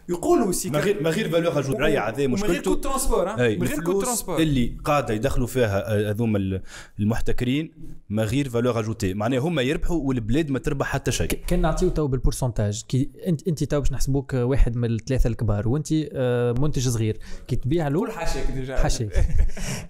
[0.08, 3.36] يقولوا سي ما غير ما غير valeur ajoutée ريع هذا مشكلته من غير coût transport
[3.36, 6.60] من غير coût transport اللي قاعدة يدخلوا فيها هذوما
[6.98, 7.72] المحتكرين
[8.08, 11.26] ما غير valeur ajoutée معناها هما يربحوا والبلاد ما تربح حتى شيء.
[11.26, 15.68] كان نعطيو تو بال pourcentage كي انت انت تو باش نحسبوك واحد من الثلاثة الكبار
[15.68, 17.18] وانت آه، منتج صغير.
[17.48, 18.76] كي تبيع له كل حاشاك déjà.
[18.76, 19.26] حاشاك.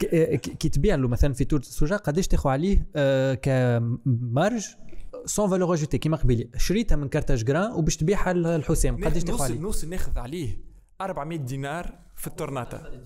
[0.60, 4.66] كي تبيع له مثلا في tourteau السوجه قداش تاخذ عليه آه، ك marge؟
[5.26, 6.50] sans valeur ajoutée كيما قبيلي.
[6.56, 10.58] شريتها من Carthage Grains وباش تبيعها للحسام قداش عليه؟ نوصل ناخذ عليه
[11.00, 13.04] 400 دينار في التورناتا.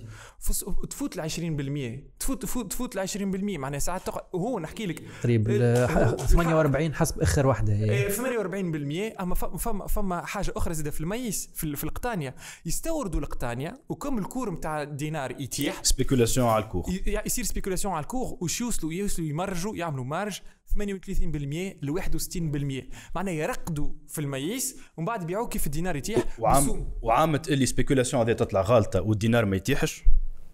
[0.90, 3.18] تفوت ل 20% تفوت تفوت تفوت ل 20%
[3.58, 5.02] معناها ساعات تقعد وهو نحكي لك.
[5.22, 8.10] قريب 48 حسب آخر وحدة هي.
[8.10, 12.34] 48% أما فما فما حاجة أخرى زادة في ال maïs في, في القطانية.
[12.66, 15.84] يستوردوا القطانية وكم ال cours نتاع الدينار يتيح.
[15.84, 16.84] spéculation على ال cours
[17.26, 20.40] يصير spéculation على ال cours وش يوصلوا؟ يوصلوا يمرجوا يعملوا marge
[20.74, 20.78] 38%
[21.82, 27.42] ل 61% معناها يرقدوا في ال maïs ومن بعد يبيعوه كيف الدينار يتيح؟ وعام وعامة
[27.48, 30.04] اللي spéculation هذه تطلع غالطه والدينار ما يتيحش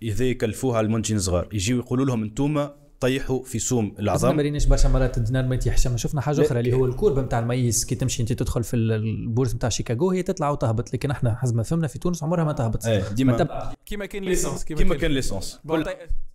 [0.02, 1.48] إذا يكلفوها المنتجين صغار.
[1.52, 2.68] يجيو يقولوا لهم أنتم
[3.01, 4.31] طيحوا في سوم العظام.
[4.31, 7.19] ما مريناش برشا مرات الدينار ما يتيحش ما شفنا حاجة أخرى اللي هو ال courbe
[7.19, 10.95] نتاع ال maïs كي تمشي أنت تدخل في البورصه نتاع شيكاغو هي تطلع وتهبط.
[10.95, 12.87] لكن إحنا حسب ما فهمنا في تونس عمرها ما تهبط.
[12.87, 15.61] إيه ديما كيما كان l'essence كيما كان l'essence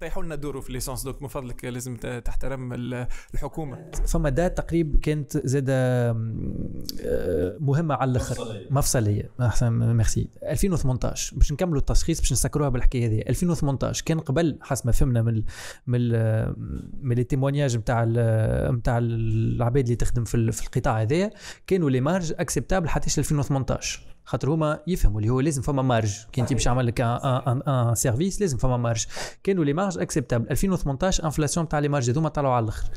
[0.01, 1.95] طيحوا لنا دوروا في l'essence donc من فضلك لازم
[2.25, 2.73] تحترم
[3.33, 3.91] الحكومة.
[4.07, 8.67] فما date تقريب كانت زاد آه، مهمة على الأخر.
[8.69, 9.31] مفصلية.
[9.41, 10.27] أحسن ميرسي.
[10.43, 13.23] 2018 باش نكملوا التشخيص باش نسكروها بالحكاية هذه.
[13.29, 15.43] 2018 كان قبل حسب ما فهمنا من
[15.87, 16.11] من
[17.01, 18.03] من les témoignages نتاع
[18.71, 21.31] نتاع العباد اللي تخدم في القطاع هذايا
[21.67, 26.15] كانوا les marges acceptables حتى 2018 خاطر هما يفهموا اللي هو لازم فما marge.
[26.31, 29.05] كي انت باش تعمل لك un service لازم فما marge.
[29.43, 32.89] كانوا les marges acceptables 2018 inflation تاع les marges هذوما طلعوا على الأخر.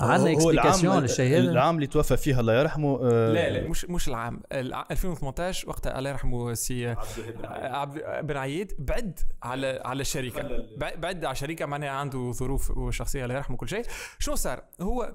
[0.00, 4.08] عندنا explication للشيء هذا العام اللي توفى فيه الله يرحمه آه لا لا مش مش
[4.08, 4.40] العام.
[4.52, 6.94] 2018 وقتها الله يرحمه سي
[7.44, 13.34] عبد بن عياد بعد على على الشركة بعد على الشركة معناها عنده ظروف شخصية الله
[13.34, 13.82] يرحمه كل شيء.
[14.18, 15.14] شنو صار؟ هو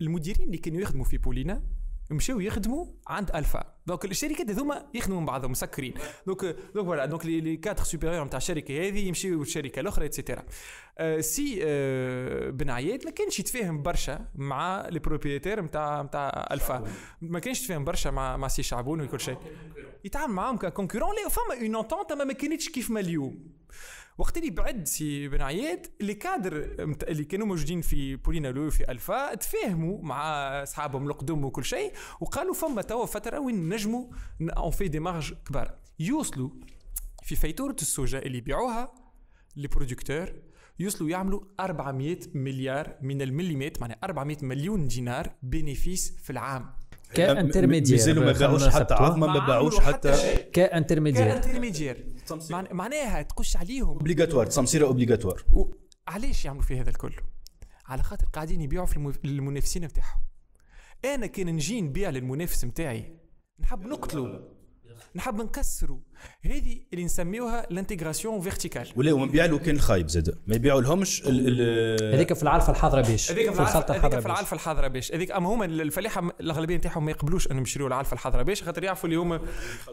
[0.00, 1.62] المديرين اللي كانوا يخدموا في بولينا
[2.10, 3.74] مشاو يخدموا عند ألفا.
[3.86, 5.94] donc الشركات هذوما يخدموا من بعضهم مسكرين.
[6.26, 10.44] donc donc voilà donc les cadres supérieurs نتاع الشركة هذه يمشيو للشركة الأخرى et cetera
[10.98, 16.84] أه سي أه بن عياد ما كانش يتفاهم برشا مع les propriétaires نتاع نتاع ألفا.
[17.22, 19.38] ما كانش يتفاهم برشا مع مع سي شعبون وكل شيء.
[20.04, 23.58] يتعامل معاهم ك concurrents فما une entente ما كانتش كيف ما اليوم
[24.18, 26.56] وقت اللي بعد سي بن عياد les cadres
[27.08, 30.22] اللي كانوا موجودين في بولينا ولاو في ألفا تفاهموا مع
[30.62, 34.04] اصحابهم القدم وكل شيء وقالوا فما توا فترة وين نجموا
[34.40, 35.74] on fait des marges كبار.
[35.98, 36.50] يوصلوا
[37.22, 38.94] في في tourteau السوجة اللي يبيعوها
[39.56, 40.32] les producteurs
[40.78, 46.72] يوصلوا يعملوا 400 مليار من المليمات معناها 400 مليون دينار bénéfices في العام.
[47.14, 52.06] ك intermédiaires مازالوا ما باعوش حتى عظمة ما باعوش حتى ك intermédiaires ك intermédiaires
[52.50, 53.88] معناها تقش عليهم.
[53.88, 55.42] obligatoire تصمصيره obligatoire
[56.08, 57.12] علاش يعملوا في هذا الكل؟
[57.86, 60.20] على خاطر قاعدين يبيعوا في المنافسين نتاعهم
[61.04, 63.18] أنا كان نجي نبيع للمنافس نتاعي
[63.60, 64.57] نحب نقتله
[65.14, 65.98] نحب نكسروا
[66.42, 68.92] هذه اللي نسميوها ال intégration verticale.
[68.96, 70.38] ولا ومبيع له كان خايب زاد.
[70.46, 74.88] ما يبيعوا لهمش هذيك في العلفة الحاضره باش هذيك في العلفه الحاضره في العلفة الحاضره
[74.88, 78.84] باش هذيك أما هما الفلاحة الأغلبية نتاعهم ما يقبلوش إنهم يشريوا العلفة الحاضره باش خاطر
[78.84, 79.40] يعرفوا اللي هما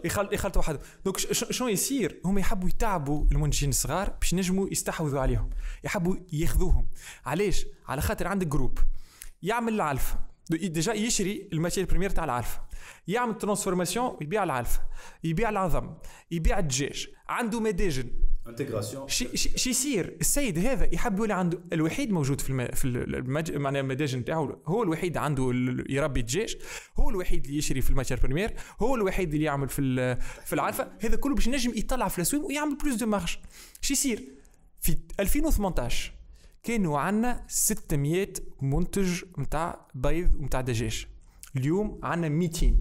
[0.06, 5.50] يخلطوا واحد donc شنو يصير؟ هم يحبوا يتعبوا المنتجين الصغار باش نجموا يستحوذوا عليهم.
[5.84, 6.88] يحبوا ياخذوهم.
[7.26, 8.80] علاش؟ على خاطر عندك groupe
[9.41, 10.35] يعمل العلفة.
[10.50, 12.62] déjà يشري ال matière première تاع العلفه
[13.08, 14.82] يعمل transformation يبيع العلفه
[15.24, 15.94] يبيع العظم
[16.32, 18.10] يبيع الدجاج عنده مداجن
[18.48, 22.68] intégration شي يصير السيد هذا يحب يولي عنده الوحيد موجود في الم...
[22.68, 23.52] في المج...
[23.52, 25.52] معناها المداجن تاعو هو الوحيد عنده
[25.90, 26.58] يربي الدجاج
[27.00, 30.92] هو الوحيد اللي يشري في ال matière première هو الوحيد اللي يعمل في في العلفه
[31.02, 33.39] هذا كله باش نجم يطلع في الاسواق ويعمل plus de marge
[33.82, 34.24] شي يصير
[34.82, 36.12] في 2018
[36.65, 38.28] كانوا عندنا 600
[38.62, 41.08] منتج نتاع بيض ونتاع دجاج.
[41.58, 42.78] اليوم عندنا 200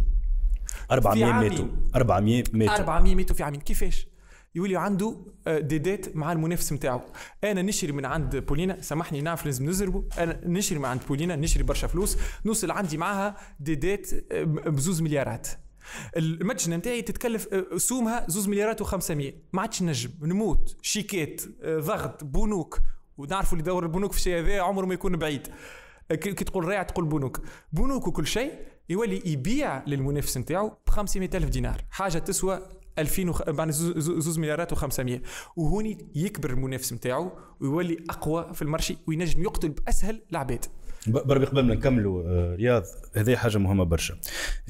[0.91, 1.67] 400 ماتوا
[1.97, 3.61] 400 ماتوا 400 ماتوا في عامين.
[3.61, 4.07] كيفاش؟
[4.55, 5.17] يولي عنده
[5.49, 7.01] ديدات مع المنافس نتاعو
[7.45, 11.63] أنا نشري من عند بولينا سامحني نعرف لازم نزربوا أنا نشري من عند بولينا نشري
[11.63, 12.17] برشا فلوس.
[12.45, 14.11] نوصل عندي معاها ديدات
[14.67, 15.49] بزوز مليارات.
[16.17, 20.11] المتجنه نتاعي تتكلف آه، سومها زوز مليارات و500 ما عادش نجم.
[20.23, 20.77] نموت.
[20.83, 22.81] شيكات آه، ضغط بنوك.
[23.19, 25.49] ونعرفوا اللي دور البنوك في الشيء هذا عمره ما يكون بعيد.
[26.11, 27.41] آه، كي تقول رايع تقول بنوك.
[27.73, 28.53] بنوك وكل شيء
[28.89, 31.85] يولي يبيع للمنافس نتاعو ب 500 ألف دينار.
[31.91, 32.61] حاجة تسوى
[32.99, 33.43] 2000 وخ...
[33.49, 35.13] يعني زوز مليارات و500
[35.57, 40.65] وهوني يكبر المنافس نتاعو ويولي أقوى في المرشي وينجم يقتل بأسهل العباد.
[41.07, 42.83] بربي قبل ما نكملوا رياض
[43.15, 44.19] هذه حاجة مهمة برشا.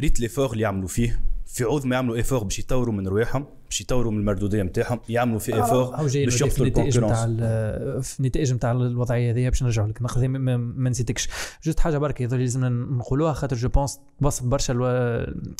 [0.00, 1.20] ريت l'effort اللي يعملوا فيه
[1.54, 5.38] في عوض ما يعملوا effort باش يطوروا من رواحهم باش يطوروا من المردودية نتاعهم يعملوا
[5.38, 7.26] في effort باش يقتلوا النتائج نتاع
[8.00, 10.02] في النتائج نتاع الوضعية هذه باش نرجعوا لك.
[10.02, 11.28] ناخذ ما نسيتكش.
[11.64, 12.64] juste حاجة برك لازم
[12.98, 14.74] نقولوها خاطر je pense تبسط برشا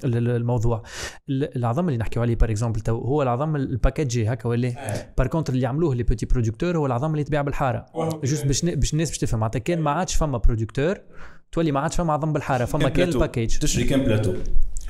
[0.04, 0.83] الموضوع.
[1.30, 4.74] العظم اللي نحكيو عليه par exemple تو هو العظم ال packagé هكا ولا
[5.18, 7.87] par contre اللي يعملوه les petits producteurs هو العظم اللي يتباع بالحارة.
[8.24, 9.40] juste باش باش الناس باش تفهم.
[9.40, 10.98] معناتها كان ما عادش فما producteurs
[11.52, 14.35] تولي ما عادش فما عظم بالحارة فما كان ال package تشري كان plateau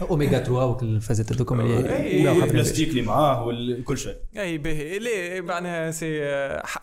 [0.00, 4.16] oméga 3 والفازات هذوكم اللي البلاستيك اللي معاه وكل شيء.
[4.36, 4.98] أي باهي.
[4.98, 6.20] ليه؟ معناها c'est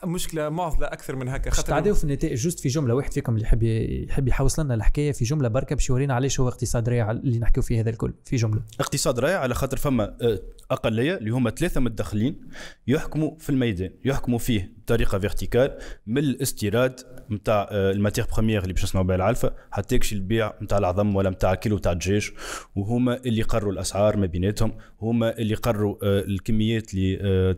[0.06, 3.44] مشكلة معضلة أكثر من هكا خاطر تعديو في النتائج juste في جملة واحد فيكم اللي
[3.46, 3.64] يحب
[4.10, 7.64] يحب يحوص لنا الحكاية في جملة بركة باش يورينا علاش هو اقتصاد ريع اللي نحكيو
[7.64, 8.14] فيه هذا الكل.
[8.26, 8.62] في جملة.
[8.80, 10.40] اقتصاد ريع على خاطر فما آه،
[10.72, 12.42] أقلية اللي هما ثلاثة متدخلين
[12.88, 17.00] يحكموا في الميدان يحكموا فيه بطريقة verticale من الاستيراد
[17.32, 21.16] نتاع آه، ال matière première اللي باش نسمعوا بها العلفة حتى يكشي البيع نتاع العظم
[21.16, 22.32] ولا نتاع الكيلو تاع الدجاج
[22.76, 27.52] وهما اللي قرروا الأسعار ما بيناتهم هما اللي قرروا آه، الكميات اللي آه،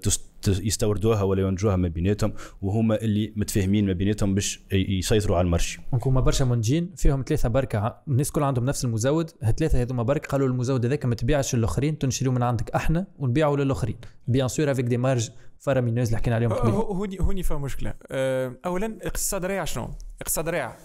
[0.47, 5.82] يستوردوها ولا ينتجوها ما بيناتهم وهما اللي متفاهمين ما بيناتهم باش يسيطروا على ال marché.
[6.06, 8.01] هما برشا منتجين فيهم ثلاثة بركة.
[8.08, 12.32] الناس كل عندهم نفس المزود الثلاثه هذوما برك قالوا المزود هذاك ما تبيعش للآخرين نشريه
[12.32, 13.97] من عندك أحنا ونبيعه للآخرين.
[14.28, 16.69] bien sûr avec des marges faramineuses اللي حكينا عليهم قبل.
[16.71, 17.93] هوني هوني فما مشكلة.
[18.12, 19.89] أه، اولا اقتصاد ريع شنو؟
[20.21, 20.76] اقتصاد ريع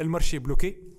[0.00, 0.97] ال marché bloqué.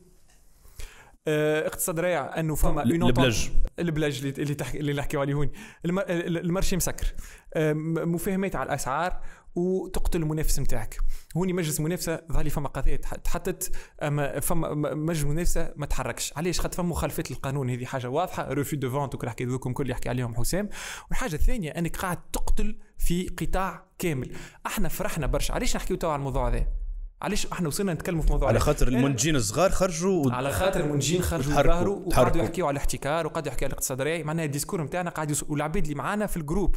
[1.27, 3.51] اقتصاد ريع أنه فما ال plage.
[3.79, 5.51] ال plage اللي تحكي اللي نحكيو عليه هوني
[5.85, 7.13] ال marché مسكر.
[7.53, 9.21] أه، مفاهمات على الأسعار
[9.55, 10.97] وتقتل المنافس نتاعك.
[11.37, 13.71] هوني مجلس المنافسه ظهر فما قضية تحطت
[14.03, 16.33] اما فما مجلس المنافسه ما تحركش.
[16.37, 17.69] علاش؟ خاطر فما مخالفات للقانون.
[17.69, 18.53] هذه حاجة واضحة.
[18.53, 20.69] refus de vente وكل حكي ذوكم كل يحكي عليهم حسام.
[21.09, 24.35] والحاجة الثانية أنك قاعد تقتل في قطاع كامل.
[24.65, 25.53] إحنا فرحنا برشا.
[25.53, 26.78] علاش نحكيو توا على الموضوع هذا؟
[27.21, 30.29] علاش إحنا وصلنا نتكلموا في موضوع على خاطر المنتجين الصغار خرجوا و...
[30.29, 34.45] على خاطر المنتجين خرجوا ظهروا وقعدوا يحكيوا على الاحتكار وقعدوا يحكيوا على الاقتصاد الريعي معناها
[34.45, 35.43] ال discours نتاعنا قاعد يس...
[35.43, 36.75] والعباد اللي معانا في ال groupe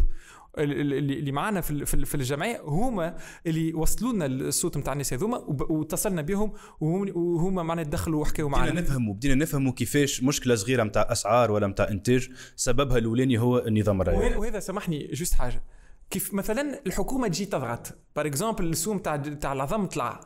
[0.58, 6.52] اللي معانا في في الجمعية هما اللي وصلوا لنا الصوت نتاع الناس هذوما واتصلنا بهم
[6.80, 11.66] وهما معنا دخلوا وحكوا معنا بدينا نفهموا بدينا نفهموا كيفاش مشكلة صغيرة نتاع أسعار ولا
[11.66, 15.62] نتاع إنتاج سببها الأولاني هو النظام الريعي وهذا سامحني juste حاجة.
[16.12, 17.94] كيف مثلا الحكومة تجي تضغط.
[18.16, 20.20] par exemple السوم تاع تاع العظم طلع.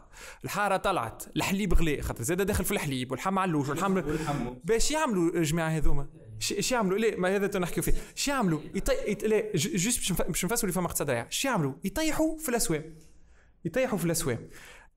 [0.44, 1.25] الحارة طلعت.
[1.37, 2.03] الحليب غلي.
[2.03, 4.03] خاطر زاد داخل في الحليب والحم علوش والحم
[4.64, 6.07] باش يعملوا الجماعة هذوما.
[6.53, 6.99] إيش يعملوا.
[6.99, 7.92] ليه ما هذا نحكيو فيه.
[8.16, 8.61] إيش يعملوا.
[8.75, 8.92] يطي...
[9.07, 9.25] يط...
[9.25, 11.72] لا juste باش نفسروا اللي فما اقتصاد إيش يعملوا.
[11.85, 12.85] يطيحوا في الأسواق.
[13.64, 14.38] يطيحوا في الأسواق.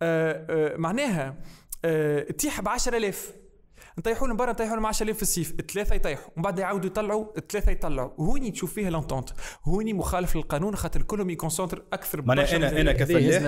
[0.01, 1.37] آه آه معناها
[1.85, 3.33] آه تيح ب 10000
[3.99, 7.71] نطيحوا لهم برا نطيحوا لهم 10000 في الصيف الثلاثة يطيحوا ومن بعد يعاودوا يطلعوا الثلاثة
[7.71, 8.09] يطلعوا.
[8.17, 9.29] وهوني تشوف فيها l'entente
[9.63, 13.41] هوني مخالف للقانون خاطر كلهم ي concentrer أكثر أنا أنا أنا كفلاح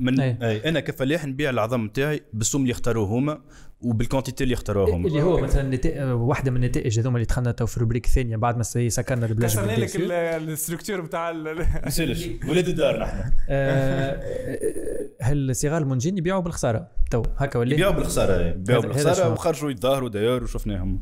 [0.00, 0.68] من أي.
[0.68, 3.40] أنا كفلاح نبيع العظم نتاعي بالسوم اللي اختاروه هما
[3.80, 7.66] وبال quantité اللي اختاروها هما اللي هو مثلا واحدة من النتائج هذوما اللي دخلنا تو
[7.66, 12.68] في ال rubrique الثانية بعد ما سكرنا البلاج كسرنا لك ال structure بتاع ما ولاد
[12.68, 13.30] الدار نحن
[15.24, 20.44] هل الصغار المنجين يبيعوا بالخسارة؟ تو هكا ولا؟ يبيعوا بالخسارة يبيعوا بالخسارة وخرجوا يتظاهروا داير
[20.44, 21.00] وشفناهم.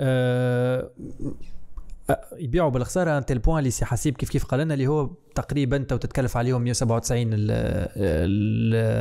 [0.00, 0.90] أه
[2.38, 5.78] يبيعوا بالخسارة un tel point اللي سي حسيب كيف كيف قال لنا اللي هو تقريبا
[5.78, 7.30] تو تتكلف عليهم 197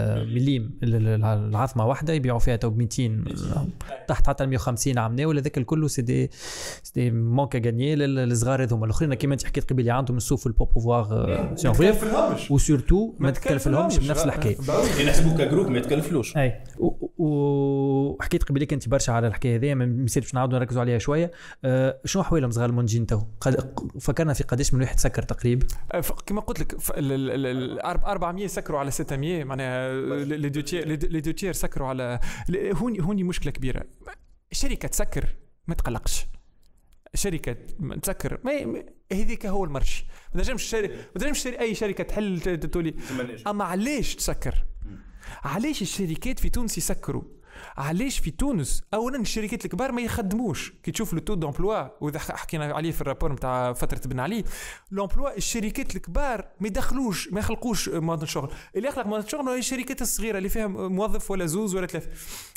[0.05, 3.23] المليم العظمة واحدة يبيعوا فيها تو ب 200
[4.07, 8.63] تحت حتى 150 عمنا ولا ذاك الكل c'est des c'est des manque à gagner للصغار
[8.63, 9.13] هذوما الآخرين.
[9.13, 11.55] كيما انت حكيت قبيله عندهم السوف ال pou pouvoir
[12.49, 14.57] و surtout ما تكلف لهمش بنفس الحكاية.
[14.99, 16.37] ينحسبوا ك groupe ما يتكلفلوش.
[16.37, 16.63] أي.
[17.17, 19.85] وحكيت قبيله انت برشا على الحكاية هذه ما
[20.15, 21.31] باش نعاودوا نركزوا عليها شوية.
[21.65, 23.21] أه شنو أحوالهم صغار المنجين تو
[23.99, 25.67] فكرنا في قداش من واحد سكر تقريبا.
[26.25, 26.77] كما قلت لك
[28.05, 32.19] 400 سكروا على 600 معناها les deux tiers les deux tiers سكروا على
[32.55, 33.83] هوني هوني مشكلة كبيرة.
[34.51, 35.35] شركة تسكر
[35.67, 36.25] ما تقلقش.
[37.13, 37.55] شركة
[38.01, 42.95] تسكر ما هذيك هو ال marché ما تنجمش ما تنجمش أي شركة تحل تقولي
[43.47, 44.65] أما علاش تسكر
[45.43, 47.23] علاش الشركات في تونس يسكروا؟
[47.77, 52.73] علاش في تونس اولا الشركات الكبار ما يخدموش؟ كي تشوف le taux d'emploi وإذا حكينا
[52.73, 54.43] عليه في ال rapport نتاع فترة بن علي
[54.91, 58.51] l'emploi الشركات الكبار ما يدخلوش ما يخلقوش مواطن شغل.
[58.75, 62.09] اللي يخلق مواطن شغل هي الشركات الصغيرة اللي فيها موظف ولا زوز ولا ثلاثة.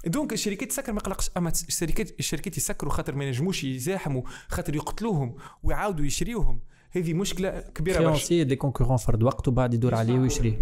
[0.06, 1.30] donc الشركات تسكر ما يقلقش.
[1.36, 6.60] أما الشركات الشركات يسكروا خاطر ما ينجموش يزاحموا خاطر يقتلوهم ويعاودوا يشريوهم.
[6.96, 8.04] هذه مشكلة كبيرة برشا.
[8.04, 10.58] كريونسي des concurrents فرد وقت وبعد يدور عليه ويشريه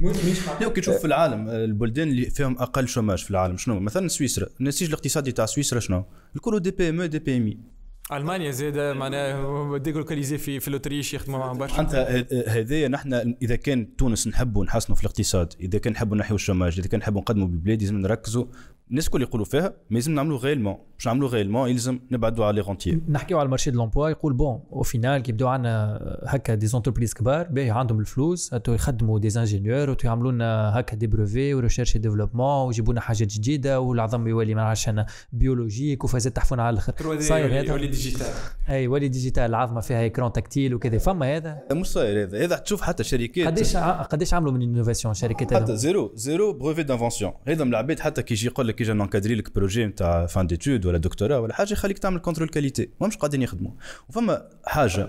[0.60, 4.46] لا كي تشوف في العالم البلدان اللي فيهم أقل chômage في العالم شنو؟ مثلا سويسرا.
[4.60, 6.04] النسيج الاقتصادي تاع سويسرا شنو؟
[6.36, 7.58] الكل des PM des PME.
[8.12, 11.80] ألمانيا زاد معناها délocalisé في في ال Autriche يخدموا معهم برشا.
[11.80, 11.94] أنت
[12.48, 16.78] هذايا نحن إذا كان تونس نحبوا نحسنوا في الاقتصاد إذا كان نحبوا نحيوا ال chômage
[16.78, 18.44] إذا كان نحبوا نقدموا بالبلاد لازم نركزوا
[18.90, 22.60] الناس الكل يقولوا فيها ما لازم نعملوا réellement باش نعملوا réellement يلزم نبعدوا على les
[22.60, 26.54] rentiers نحكيو على ال marché de l'emploi يقول bon au final كي يبداو عندنا هكا
[26.54, 31.06] des entreprises كبار باهي عندهم الفلوس تو يخدموا des ingénieurs تو يعملوا لنا هكا des
[31.06, 36.36] brevets و recherche développement ويجيبوا لنا حاجات جديدة والعظم يولي ما نعرفش أنا biologique وفازات
[36.36, 37.20] تحفونا على الآخر.
[37.20, 37.68] صاير هذا.
[37.68, 38.26] يولي digital
[38.68, 40.98] أي ولي digital العظمه فيها écran tactile وكذا.
[40.98, 42.44] فما هذا؟ مش صاير هذا.
[42.44, 43.46] هذا تشوف حتى شركات.
[43.46, 48.22] قديش قديش عملوا من innovation شركات حتى zéro zéro brevet d'invention هذا من العباد حتى
[48.22, 51.54] كي يجي يقول لك يجي ن cadrer لك projet نتاع fin d'études ولا دكتوراه ولا
[51.54, 53.70] حاجة يخليك تعمل contrôle qualité ما مش قاعدين يخدموا.
[54.08, 55.08] وفما حاجة.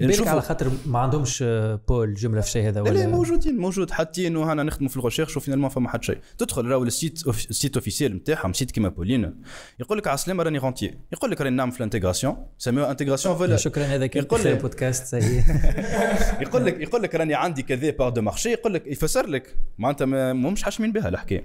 [0.00, 1.44] بالك على خاطر ما عندهمش
[1.88, 3.90] pôle جملة في الشيء هذا ولا لا موجودين موجود.
[3.90, 6.18] حاطين وهنا نخدموا في ال recherche و finalement فما حد شيء.
[6.38, 9.34] تدخل راهو ال site ال site officiel نتاعهم site كيما بولينا.
[9.80, 13.36] يقول لك على السلامه راني rentier يقول لك راني نعمل في ال intégration سميوها intégration
[13.36, 15.14] voilà شكرا هذا كان يقول لك بودكاست
[16.44, 19.56] يقول لك يقول لك راني عندي كذا part de marché يقول لك يفسر لك.
[19.78, 21.44] معناتها مش حاشمين بها الحكاية.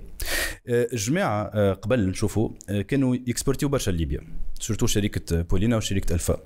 [0.68, 2.50] الجماعه قبل نشوفوا
[2.88, 4.22] كانوا ي exporti و برشا ليبيا
[4.60, 6.40] surtout شركه بولينا وشركه ألفا.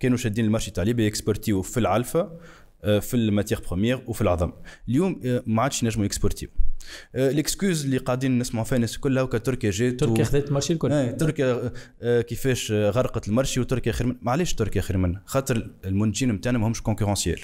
[0.00, 2.30] كانوا شادين ال marché تاع ليبيا ي exporti و في العلفه
[2.82, 4.52] في ال matière première وفي العظم.
[4.88, 6.48] اليوم ما عادش ينجموا ي exporti
[7.14, 10.51] و ال excuse اللي قاعدين نسمعوا فيها الناس كلها وكا تركيا جات تركيا خذت ال
[10.51, 10.92] marché الكل.
[10.92, 15.70] آه تركيا آه كيفاش غرقت ال marché وتركيا خير من معليش تركيا خير منها خاطر
[15.84, 17.40] المنتجين نتاعنا ماهمش concurrentiels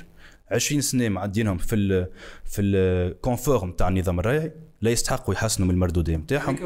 [0.50, 2.06] 20 سنة معدينهم في ال
[2.44, 4.52] في ال confort نتاع النظام الريعي.
[4.82, 6.56] لا يستحقوا يحسنوا من المردوديه نتاعهم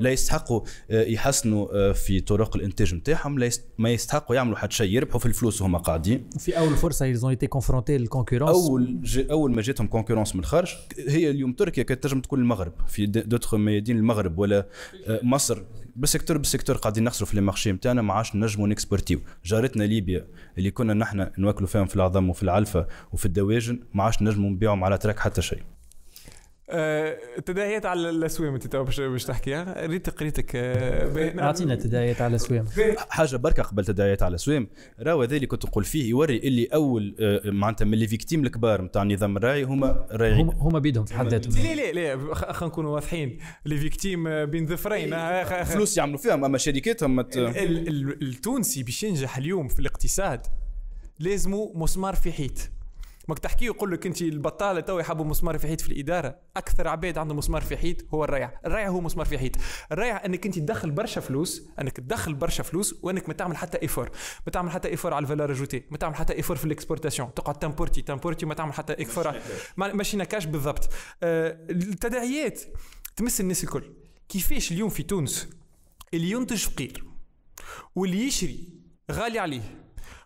[0.00, 0.60] لا يستحقوا
[0.90, 6.30] يحسنوا في طرق الإنتاج نتاعهم ما يستحقوا يعملوا حتى شيء يربحوا في الفلوس وهم قاعدين.
[6.38, 10.40] في أول فرصة ils ont été confrontés لل concurrence أول أول ما جاتهم concurrence من
[10.40, 10.74] الخارج
[11.08, 12.72] هي اليوم تركيا كانت تنجم تكون المغرب.
[12.88, 14.66] في d'autres ميادين المغرب ولا
[15.08, 15.62] مصر.
[15.96, 19.84] بال secteur بال secteur قاعدين نخسروا في les marchés نتاعنا ما عادش نجموا نكسبورتيو جارتنا
[19.84, 20.26] ليبيا
[20.58, 24.84] اللي كنا نحن نواكلوا فيهم في العظم وفي العلفة وفي الدواجن ما عادش نجموا نبيعهم
[24.84, 25.62] على تراك حتى شيء.
[26.70, 32.64] أه تداعيات على الاسوام أنت تو باش تحكيها ريت قريتك أه أعطينا تداعيات على الاسوام
[33.08, 34.68] حاجة بركة قبل تداعيات على الاسوام
[35.00, 38.82] راهو هذا اللي كنت نقول فيه يوري اللي أول أه معناتها من les victimes الكبار
[38.82, 41.64] نتاع النظام الريعي هما ريعيين هما بيدهم في حد ذاتهم.
[41.64, 43.38] لا لا لا خلينا نكونوا واضحين.
[43.66, 45.16] les victimes بين ظفرين.
[45.64, 47.20] فلوس يعملوا فيهم أما شركاتهم.
[48.22, 50.46] التونسي باش ينجح اليوم في الاقتصاد
[51.18, 52.70] لازمه مسمار في حيط.
[53.28, 56.38] ماك تحكي يقول لك انت البطالة تو يحبوا مسمار في حيط في الإدارة.
[56.56, 58.60] أكثر عباد عنده مسمار في حيط هو الريع.
[58.66, 59.52] الريع هو مسمار في حيط
[59.92, 64.10] الريع إنك انت تدخل برشا فلوس إنك تدخل برشا فلوس وإنك ما تعمل حتى effort
[64.46, 67.34] ما تعمل حتى effort على ال valeur ajoutée ما تعمل حتى effort في ال exportation
[67.34, 69.34] تقعد تمبورتي تمبورتي ما تعمل حتى effort
[69.76, 70.88] ماشي en cash بالضبط.
[71.22, 72.60] آه التداعيات
[73.16, 73.92] تمس الناس الكل.
[74.28, 75.48] كيفاش اليوم في تونس
[76.14, 77.04] اللي ينتج فقير
[77.94, 78.68] واللي يشري
[79.10, 79.62] غالي عليه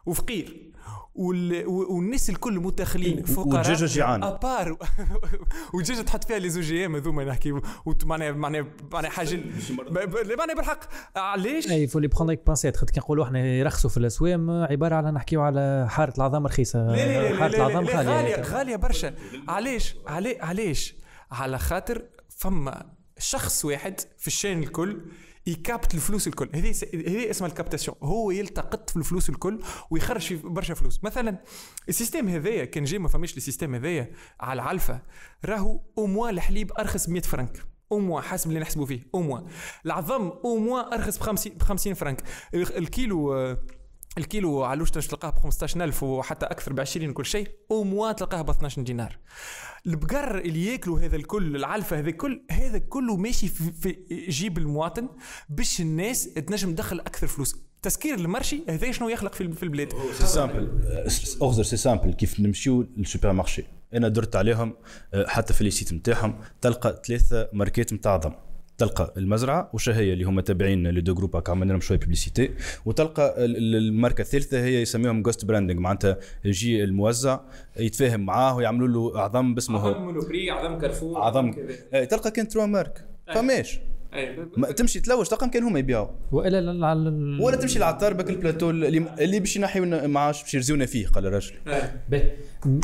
[0.06, 0.69] وفقير.
[1.14, 3.46] والناس الكل متخلين فقراء.
[3.46, 4.76] والدجاجه جيعانه أبار.
[5.74, 7.60] والدجاجه تحط فيها لي زوجي ام هذوما نحكي.
[8.04, 9.40] معناها معناها معناها حاجة
[10.38, 10.80] معناها بالحق.
[11.16, 15.42] علاش؟ أي فولي افيك بانسيت خاطر كي نقولوا إحنا يرخصوا في الأسوام عبارة على نحكيو
[15.42, 16.96] على حارة العظام رخيصة.
[17.38, 18.16] حارة العظام غالية.
[18.16, 19.14] غالية غالية برشا.
[19.48, 19.96] علاش؟
[20.40, 20.94] علاش؟
[21.30, 25.00] على خاطر فما شخص واحد في ال chaîne الكل
[25.50, 26.50] يكابت الفلوس الكل.
[26.54, 27.96] هذه هذه اسمها ال captation.
[28.02, 29.60] هو يلتقط في الفلوس الكل
[29.90, 31.04] ويخرج في برشا فلوس.
[31.04, 31.42] مثلا
[31.88, 34.10] ال système هذايا كان جاي ما فماش ال système هذايا
[34.40, 35.02] على العلفة
[35.44, 37.62] راهو أو موا الحليب أرخص ب 100 فرنك.
[37.92, 39.08] أو موا حسب اللي نحسبوا فيه.
[39.14, 39.40] أو موا
[39.86, 42.22] العظم أو موا أرخص ب 50 ب 50 فرنك
[42.54, 43.56] الكيلو
[44.18, 48.50] الكيلو علوش تلقاه ب 15000 وحتى أكثر ب 20 كل شيء أو موا تلقاه ب
[48.50, 49.18] 12 دينار.
[49.86, 55.08] البقر اللي ياكلوا هذا الكل العلفة هذا الكل هذا كله ماشي في, في جيب المواطن
[55.48, 57.56] باش الناس تنجم تدخل أكثر فلوس.
[57.82, 60.82] تسكير ال marché هذا شنو يخلق في البلاد؟ سي سامبل
[61.42, 64.74] اغزر سي سامبل كيف نمشيو لل supermarché أنا درت عليهم
[65.26, 68.32] حتى في ال site نتاعهم تلقى ثلاثة ماركات نتاع عظم
[68.80, 72.50] تلقى المزرعة وشهيه اللي هما تابعين les deux groupes عملنا لهم شوية publicité
[72.84, 77.40] وتلقى الماركة الثالثة هي يسميهم juste branding معناتها يجي الموزع
[77.76, 79.88] يتفاهم معاه ويعملوا له عظم باسمه.
[79.88, 81.52] عظم Monoprix عظم كارفور عظم
[82.10, 83.04] تلقى كان trois marques
[83.34, 83.76] فماش.
[83.78, 83.89] ما
[84.76, 86.08] تمشي تلوج تلقى كان هما يبيعوا.
[86.32, 88.88] وإلا لا- لا- لا- ولا تمشي للعطار بك البلاتو اللي,
[89.20, 91.54] اللي باش ينحيو معاش باش يرزونا فيه قال الرجل
[92.08, 92.32] باهي.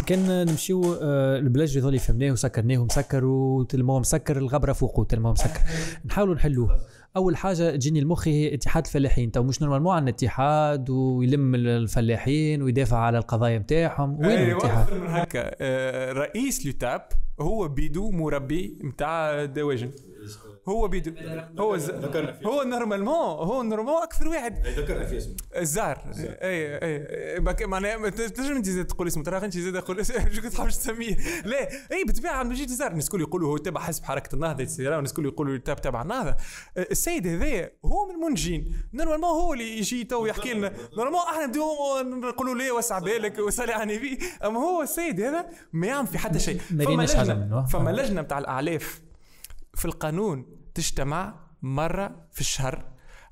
[0.07, 5.61] كان نمشيو آه، البلاج اللي فهمناه وسكرناه ومسكر وتلمو مسكر الغبرة فوقه تلمو مسكر.
[6.05, 6.81] نحاولوا نحلوه.
[7.16, 9.33] أول حاجة تجيني لمخي هي اتحاد الفلاحين.
[9.33, 15.51] تو مش normalement عندنا اتحاد ويلم الفلاحين ويدافع على القضايا نتاعهم وين الاتحاد؟ هكا.
[15.61, 17.09] آه، رئيس l'UTAP
[17.41, 19.91] هو بيدو مربي نتاع دواجن.
[20.69, 21.12] هو بيدو
[21.59, 21.91] هو ز...
[22.47, 24.67] هو normalement هو normalement أكثر واحد.
[24.67, 25.37] ذكرنا في اسمه.
[25.57, 30.01] الزار اي اي بك- معناها ما تنجم أنت زاد تقول اسمه ترى أنت زاد تقول
[30.01, 30.33] اسمه.
[30.33, 31.17] شو كنت حابش تسميه.
[31.45, 35.11] لا اي بالطبيعه مجيد الزار الناس الكل يقولوا هو تبع حسب حركة النهضة يتصير والناس
[35.11, 36.31] الكل يقولوا تبع تبع النهضة.
[36.31, 36.37] أه،
[36.91, 38.73] السيد هذا هو من المنجين.
[38.95, 40.73] normalement هو اللي يجي تو يحكي لنا.
[40.97, 45.87] normalement أحنا بدو نقولوا ليه وسع بالك وصلي على النبي أما هو السيد هذا ما
[45.87, 46.61] يعمل في حتى شيء.
[46.71, 47.67] ما فما منه.
[47.67, 49.01] فما لجنة بتاع الأعلاف
[49.75, 52.85] في القانون تجتمع مرة في الشهر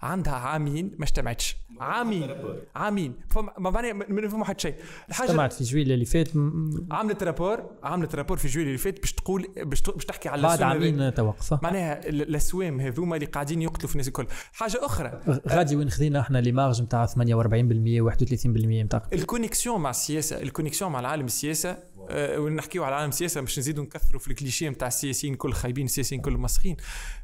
[0.03, 1.57] عندها عامين ما اجتمعتش.
[1.81, 2.31] عامين
[2.77, 3.15] عامين.
[3.31, 4.75] فما ما معناها ما نفهموا حتى شيء.
[5.09, 6.37] الحاجة اجتمعت في جويل اللي فات.
[6.37, 10.43] م- عملت rapport عملت rapport في جويلية اللي فات باش تقول باش باش تحكي على
[10.43, 10.63] بعد.
[10.63, 14.27] عامين توقف معناها ال- الأسوام هذوما اللي قاعدين يقتلوا في الناس الكل.
[14.53, 15.21] حاجة أخرى.
[15.49, 20.48] غادي وين خذينا إحنا les marges نتاع 48% 31% نتاع ال connexion مع السياسة ال
[20.48, 21.79] connexion مع العالم السياسة
[22.13, 26.21] ونحكيو على عالم السياسة باش نزيدوا نكثروا في ال clichés نتاع السياسيين كل خايبين السياسيين
[26.21, 26.77] كل مسخين.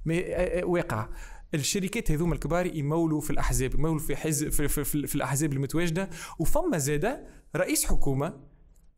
[0.07, 1.09] mais أه، أه، واقع.
[1.55, 6.11] الشركات هذوما الكبار يمولوا في الأحزاب يمولوا في حزب في, في, في, في الأحزاب المتواجدة.
[6.39, 7.27] وفما زاده
[7.57, 8.41] رئيس حكومة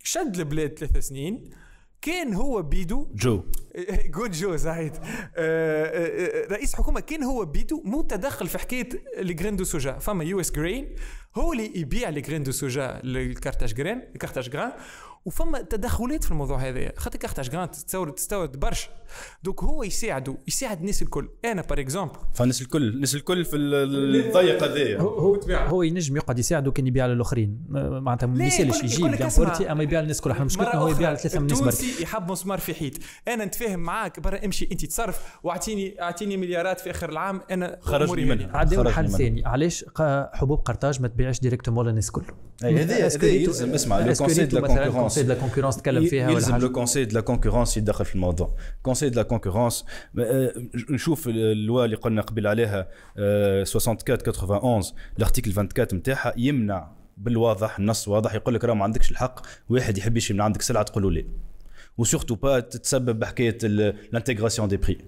[0.03, 1.51] شد البلاد ثلاث سنين
[2.03, 3.43] كان هو بيدو جو.
[4.15, 5.01] جود جو سعيد آه،
[5.37, 9.99] آه، آه، رئيس حكومة كان هو بيدو متدخل في حكاية ال graines de soja.
[9.99, 10.95] فما US Grains
[11.35, 14.73] هو اللي يبيع ال graines de soja لل Carthage Grains ال Carthage Grains
[15.25, 18.89] وفما تدخلات في الموضوع هذا خاطر Carthage Grains تستورد تستورد برشا.
[19.43, 21.29] donc هو يساعده يساعد الناس الكل.
[21.45, 25.01] أنا par exemple فالناس الكل الناس الكل في ال- الضيق هذايا.
[25.01, 27.65] هو هو, هو ينجم يقعد يساعده كان يبيع للآخرين.
[27.69, 31.47] معناتها ما؟ يسالش يجيب يامبورتي أما يبيع للناس كلها إحنا مشكلتنا هو يبيع لثلاثة من
[31.53, 32.93] الناس برك يحب مسمار في حيط.
[33.29, 38.25] أنا نتفاهم معاك برا امشي انت تصرف واعطيني اعطيني مليارات في آخر العام أنا خرجني
[38.25, 38.65] منها.
[38.65, 39.11] خرجنا حل.
[39.11, 39.47] ثاني.
[39.47, 39.85] علاش
[40.33, 42.35] حبوب قرطاج ما تبيعش directement للناس كل أي
[42.65, 46.57] هذا- هذا يلزم اسمع le conseil de la concurrence de la concurrence تكلم فيها يلزم
[46.57, 48.55] le conseil de la concurrence يتدخل في الموضوع.
[48.83, 49.85] conseil de la concurrence
[50.91, 52.89] نشوف اللواء اللي قلنا قبل عليها
[53.19, 54.83] آه، 64 91
[55.19, 59.99] ال article 24 نتاعها يمنع بالواضح النص واضح يقول لك راه ما عندكش الحق واحد
[59.99, 61.25] يحب يشري من عندك سلعة تقول له لا
[61.99, 64.99] و surtout pas تتسبب بحكاية ال intégration des prix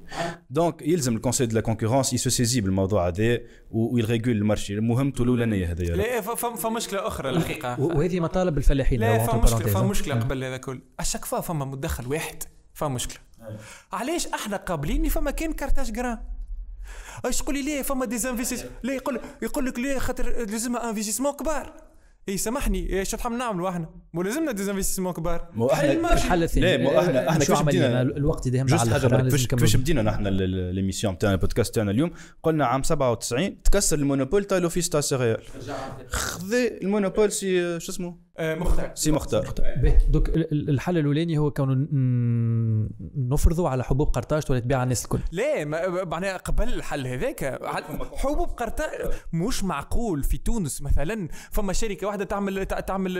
[0.51, 3.39] donc يلزم ال conseil de la concurrence ي se saisir بالموضوع هذا
[3.71, 7.81] وي régule ال marché مهمته الأولانية هذه لا ف- ف- فمشكلة أخرى الحقيقة.
[7.81, 9.59] وهذه مطالب الفلاحين لا فما مشكله.
[9.73, 12.43] فما مشكله قبل هذا كل à chaque fois فما مدخل واحد.
[12.75, 13.19] فما مشكله
[13.93, 16.19] علاش إحنا قابلين فما كان Carthage Grains
[17.27, 21.33] إيش تقول لي ليه فما des investisse- لا يقول يقول لك ليه خاطر لازمها investissements
[21.33, 21.73] كبار.
[22.29, 22.79] اي سامحني.
[22.79, 25.49] إيه، شو تحب نعملوا إحنا مو لازمنا des investissements كبار.
[25.55, 26.13] مو إحنا.
[26.13, 26.77] الحل الثاني.
[26.77, 29.47] لا مو إحنا إحنا شو كيفاش بدينا الوقت يدهم juste على حاجة كيفاش.
[29.47, 32.11] كيفاش بدينا نحن l'émission تاعنا البودكاست تاعنا اليوم.
[32.43, 35.43] قلنا عام 97 تكسر ال monopole تاع l'office تاع ال céréales
[36.09, 39.53] خذ ال monopole سي شو اسمه؟ مختار سي مختار
[40.09, 44.83] donc ال- ال- الحل الأولاني هو كونه ن- نفرضوا على حبوب قرطاج ولا تبيع على
[44.85, 45.19] الناس الكل.
[45.33, 45.65] لا
[46.05, 47.61] معناها قبل الحل هذاك
[48.15, 48.89] حبوب قرطاج
[49.33, 51.29] مش معقول في تونس مثلا.
[51.51, 53.13] فما شركة واحدة تعمل تع- تعمل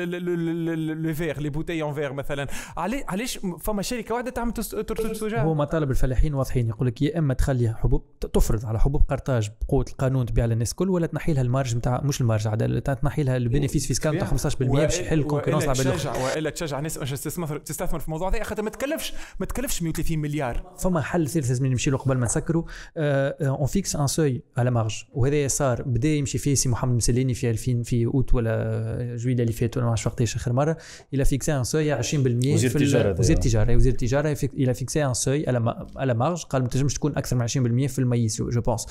[1.03, 2.47] لو فيغ لي بوتي اون فيغ مثلا.
[2.77, 6.69] علي- علاش فما شركة واحدة تعمل ترتب soja هو مطالب الفلاحين واضحين.
[6.69, 10.91] يقول لك يا إما تخلي حبوب تفرض على حبوب قرطاج بقوة القانون تبيع للناس كل
[10.91, 14.15] ولا تنحي لها ال marge نتاع مش ال marge عاد تنحي لها ال bénéfice fiscal
[14.17, 15.91] نتاع 15% ال concurrence والا على.
[15.99, 18.43] تشجع والا تشجع ناس باش تستثمر تستثمر في الموضوع هذا.
[18.43, 20.73] خاطر ما تكلفش ما تكلفش 130 مليار.
[20.79, 22.63] فما حل ثالث لازم نمشي له قبل ما نسكروا.
[22.97, 25.83] on fixe un seuil على marge وهذا صار.
[25.83, 29.85] بدأ يمشي فيه سي محمد مسليني في 2000 في أوت ولا جويلة اللي فات ولا
[29.85, 30.77] ما نعرفش وقتاش آخر مرة.
[31.15, 33.19] il a fixé un seuil 20% وزير في ال- التجارة هذا.
[33.21, 33.77] وزير التجارة.
[33.77, 37.17] وزير التجارة il a fixé un seuil على ما- على marge قال ما تنجمش تكون
[37.17, 38.87] أكثر من 20% في ال mais je pense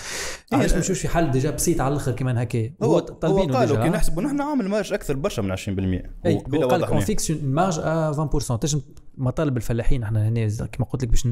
[0.53, 2.69] علاش ما نمشوش في حل؟ déjà بسيط على الآخر كمان هكا.
[2.83, 6.65] هو هو طالبينه قالوا كي déjà نحسبوا نحن عامل marge أكثر برشا من 20% بلا
[6.65, 7.05] هو قال لك واضح on.
[7.05, 8.81] fixe marge à 20% تنجم
[9.17, 11.27] مطالب الفلاحين إحنا هنا كما قلت لك باش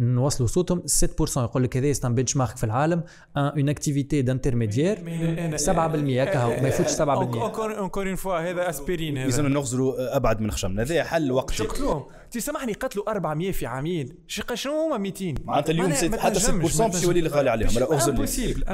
[0.00, 0.82] نوصلوا صوتهم
[1.26, 3.02] 6% يقول لك هذا c'est un benchmark في العالم
[3.36, 9.18] une activité d'intermédiaire 7% هكا هو ما يفوتش 7% اونكور اونكور اون فوا هذا اسبرين
[9.18, 12.02] هذا لازم نغزروا ابعد من خشمنا هذا حل وقتي شو
[12.40, 14.14] سامحني قتلوا 400 في عامين.
[14.26, 17.78] شي شنو هما 200 معناتها اليوم حتى تنجمش، 6% ما باش يولي لي غالي عليهم.
[17.78, 18.24] راه اغزر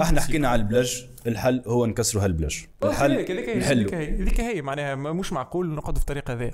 [0.03, 0.21] إحنا.
[0.21, 2.69] حكينا على البلج الحل هو نكسروا هالبلاش.
[2.85, 6.51] الحل هذيك هي هذيك هي معناها مش معقول نقعدوا في الطريقة هذه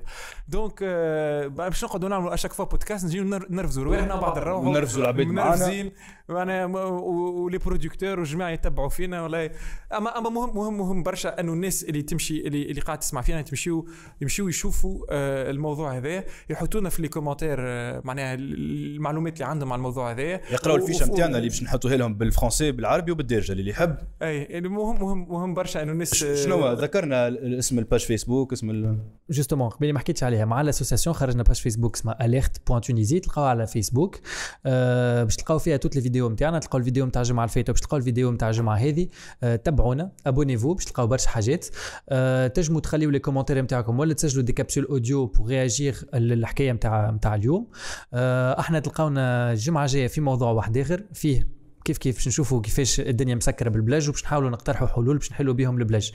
[0.49, 4.65] donc آه باش نقعدوا نعملوا à chaque fois podcast نجيو نرفزوا رواحنا بعض الروح.
[4.65, 5.91] ونرفزوا العباد معنا
[6.29, 9.51] معناها و les producteurs والجماعة يتبعوا فينا ولا
[9.93, 13.43] اما أما مهم مهم مهم برشا أنه الناس اللي تمشي اللي, اللي قاعد تسمع فينا
[13.43, 13.89] تمشيو
[14.21, 19.79] يمشيو يشوفوا آه الموضوع هذا يحطوا في les commentaires آه معناها المعلومات اللي عندهم على
[19.79, 20.23] الموضوع هذا.
[20.23, 23.97] يقراوا الفيشة نتاعنا اللي باش نحطوها لهم بالفرنسي بالعربي وبالدارجة اللي يحب.
[24.23, 28.99] أي مهم مهم مهم برشا إنه الناس شنو ذكرنا اسم ال page Facebook اسم
[29.31, 33.21] justement قبل ما حكيتش عليها مع ال association خرجنا page Facebook اسمها Alert point Tunisie
[33.21, 34.21] تلقاوها على فيسبوك
[34.67, 38.33] أه باش تلقاو فيها toutes الفيديو نتاعنا تلقاو الفيديو نتاع الجمعه الفايته باش تلقاو الفيديو
[38.33, 39.09] نتاع الجمعه هذه.
[39.43, 41.67] أه تبعونا abonnez-vous باش تلقاو برشا حاجات.
[42.09, 47.11] أه تنجموا تخليو les commentaires نتاعكم ولا تسجلوا des capsules audio pour réagir للحكاية نتاع
[47.11, 47.67] نتاع اليوم.
[48.15, 51.55] أه إحنا تلقاونا الجمعة الجايه في موضوع واحد آخر فيه
[51.85, 55.79] كيف كيف باش نشوفوا كيفاش الدنيا مسكرة بالبلاج وباش نحاولوا نقترحوا حلول باش نحلوا بهم
[55.79, 56.13] البلاج.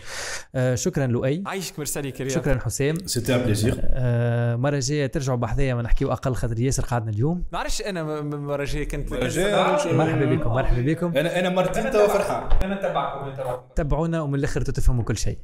[0.56, 1.44] آه شكرا لؤي.
[1.46, 2.30] عايشك مرسالي كريم.
[2.30, 2.96] شكرا حسام.
[3.06, 7.44] c'était un plaisir آه مرة جاية ترجعوا بحذايا ما نحكيو أقل خاطر ياسر قعدنا اليوم.
[7.54, 9.14] ما عرفتش أنا مرة جاية كنت
[9.94, 11.18] مرحبا بكم مرحبا بكم.
[11.18, 15.38] أنا أنا مرتين توا فرحان أنا تبعكم تبعونا ومن الآخر تفهموا كل شيء.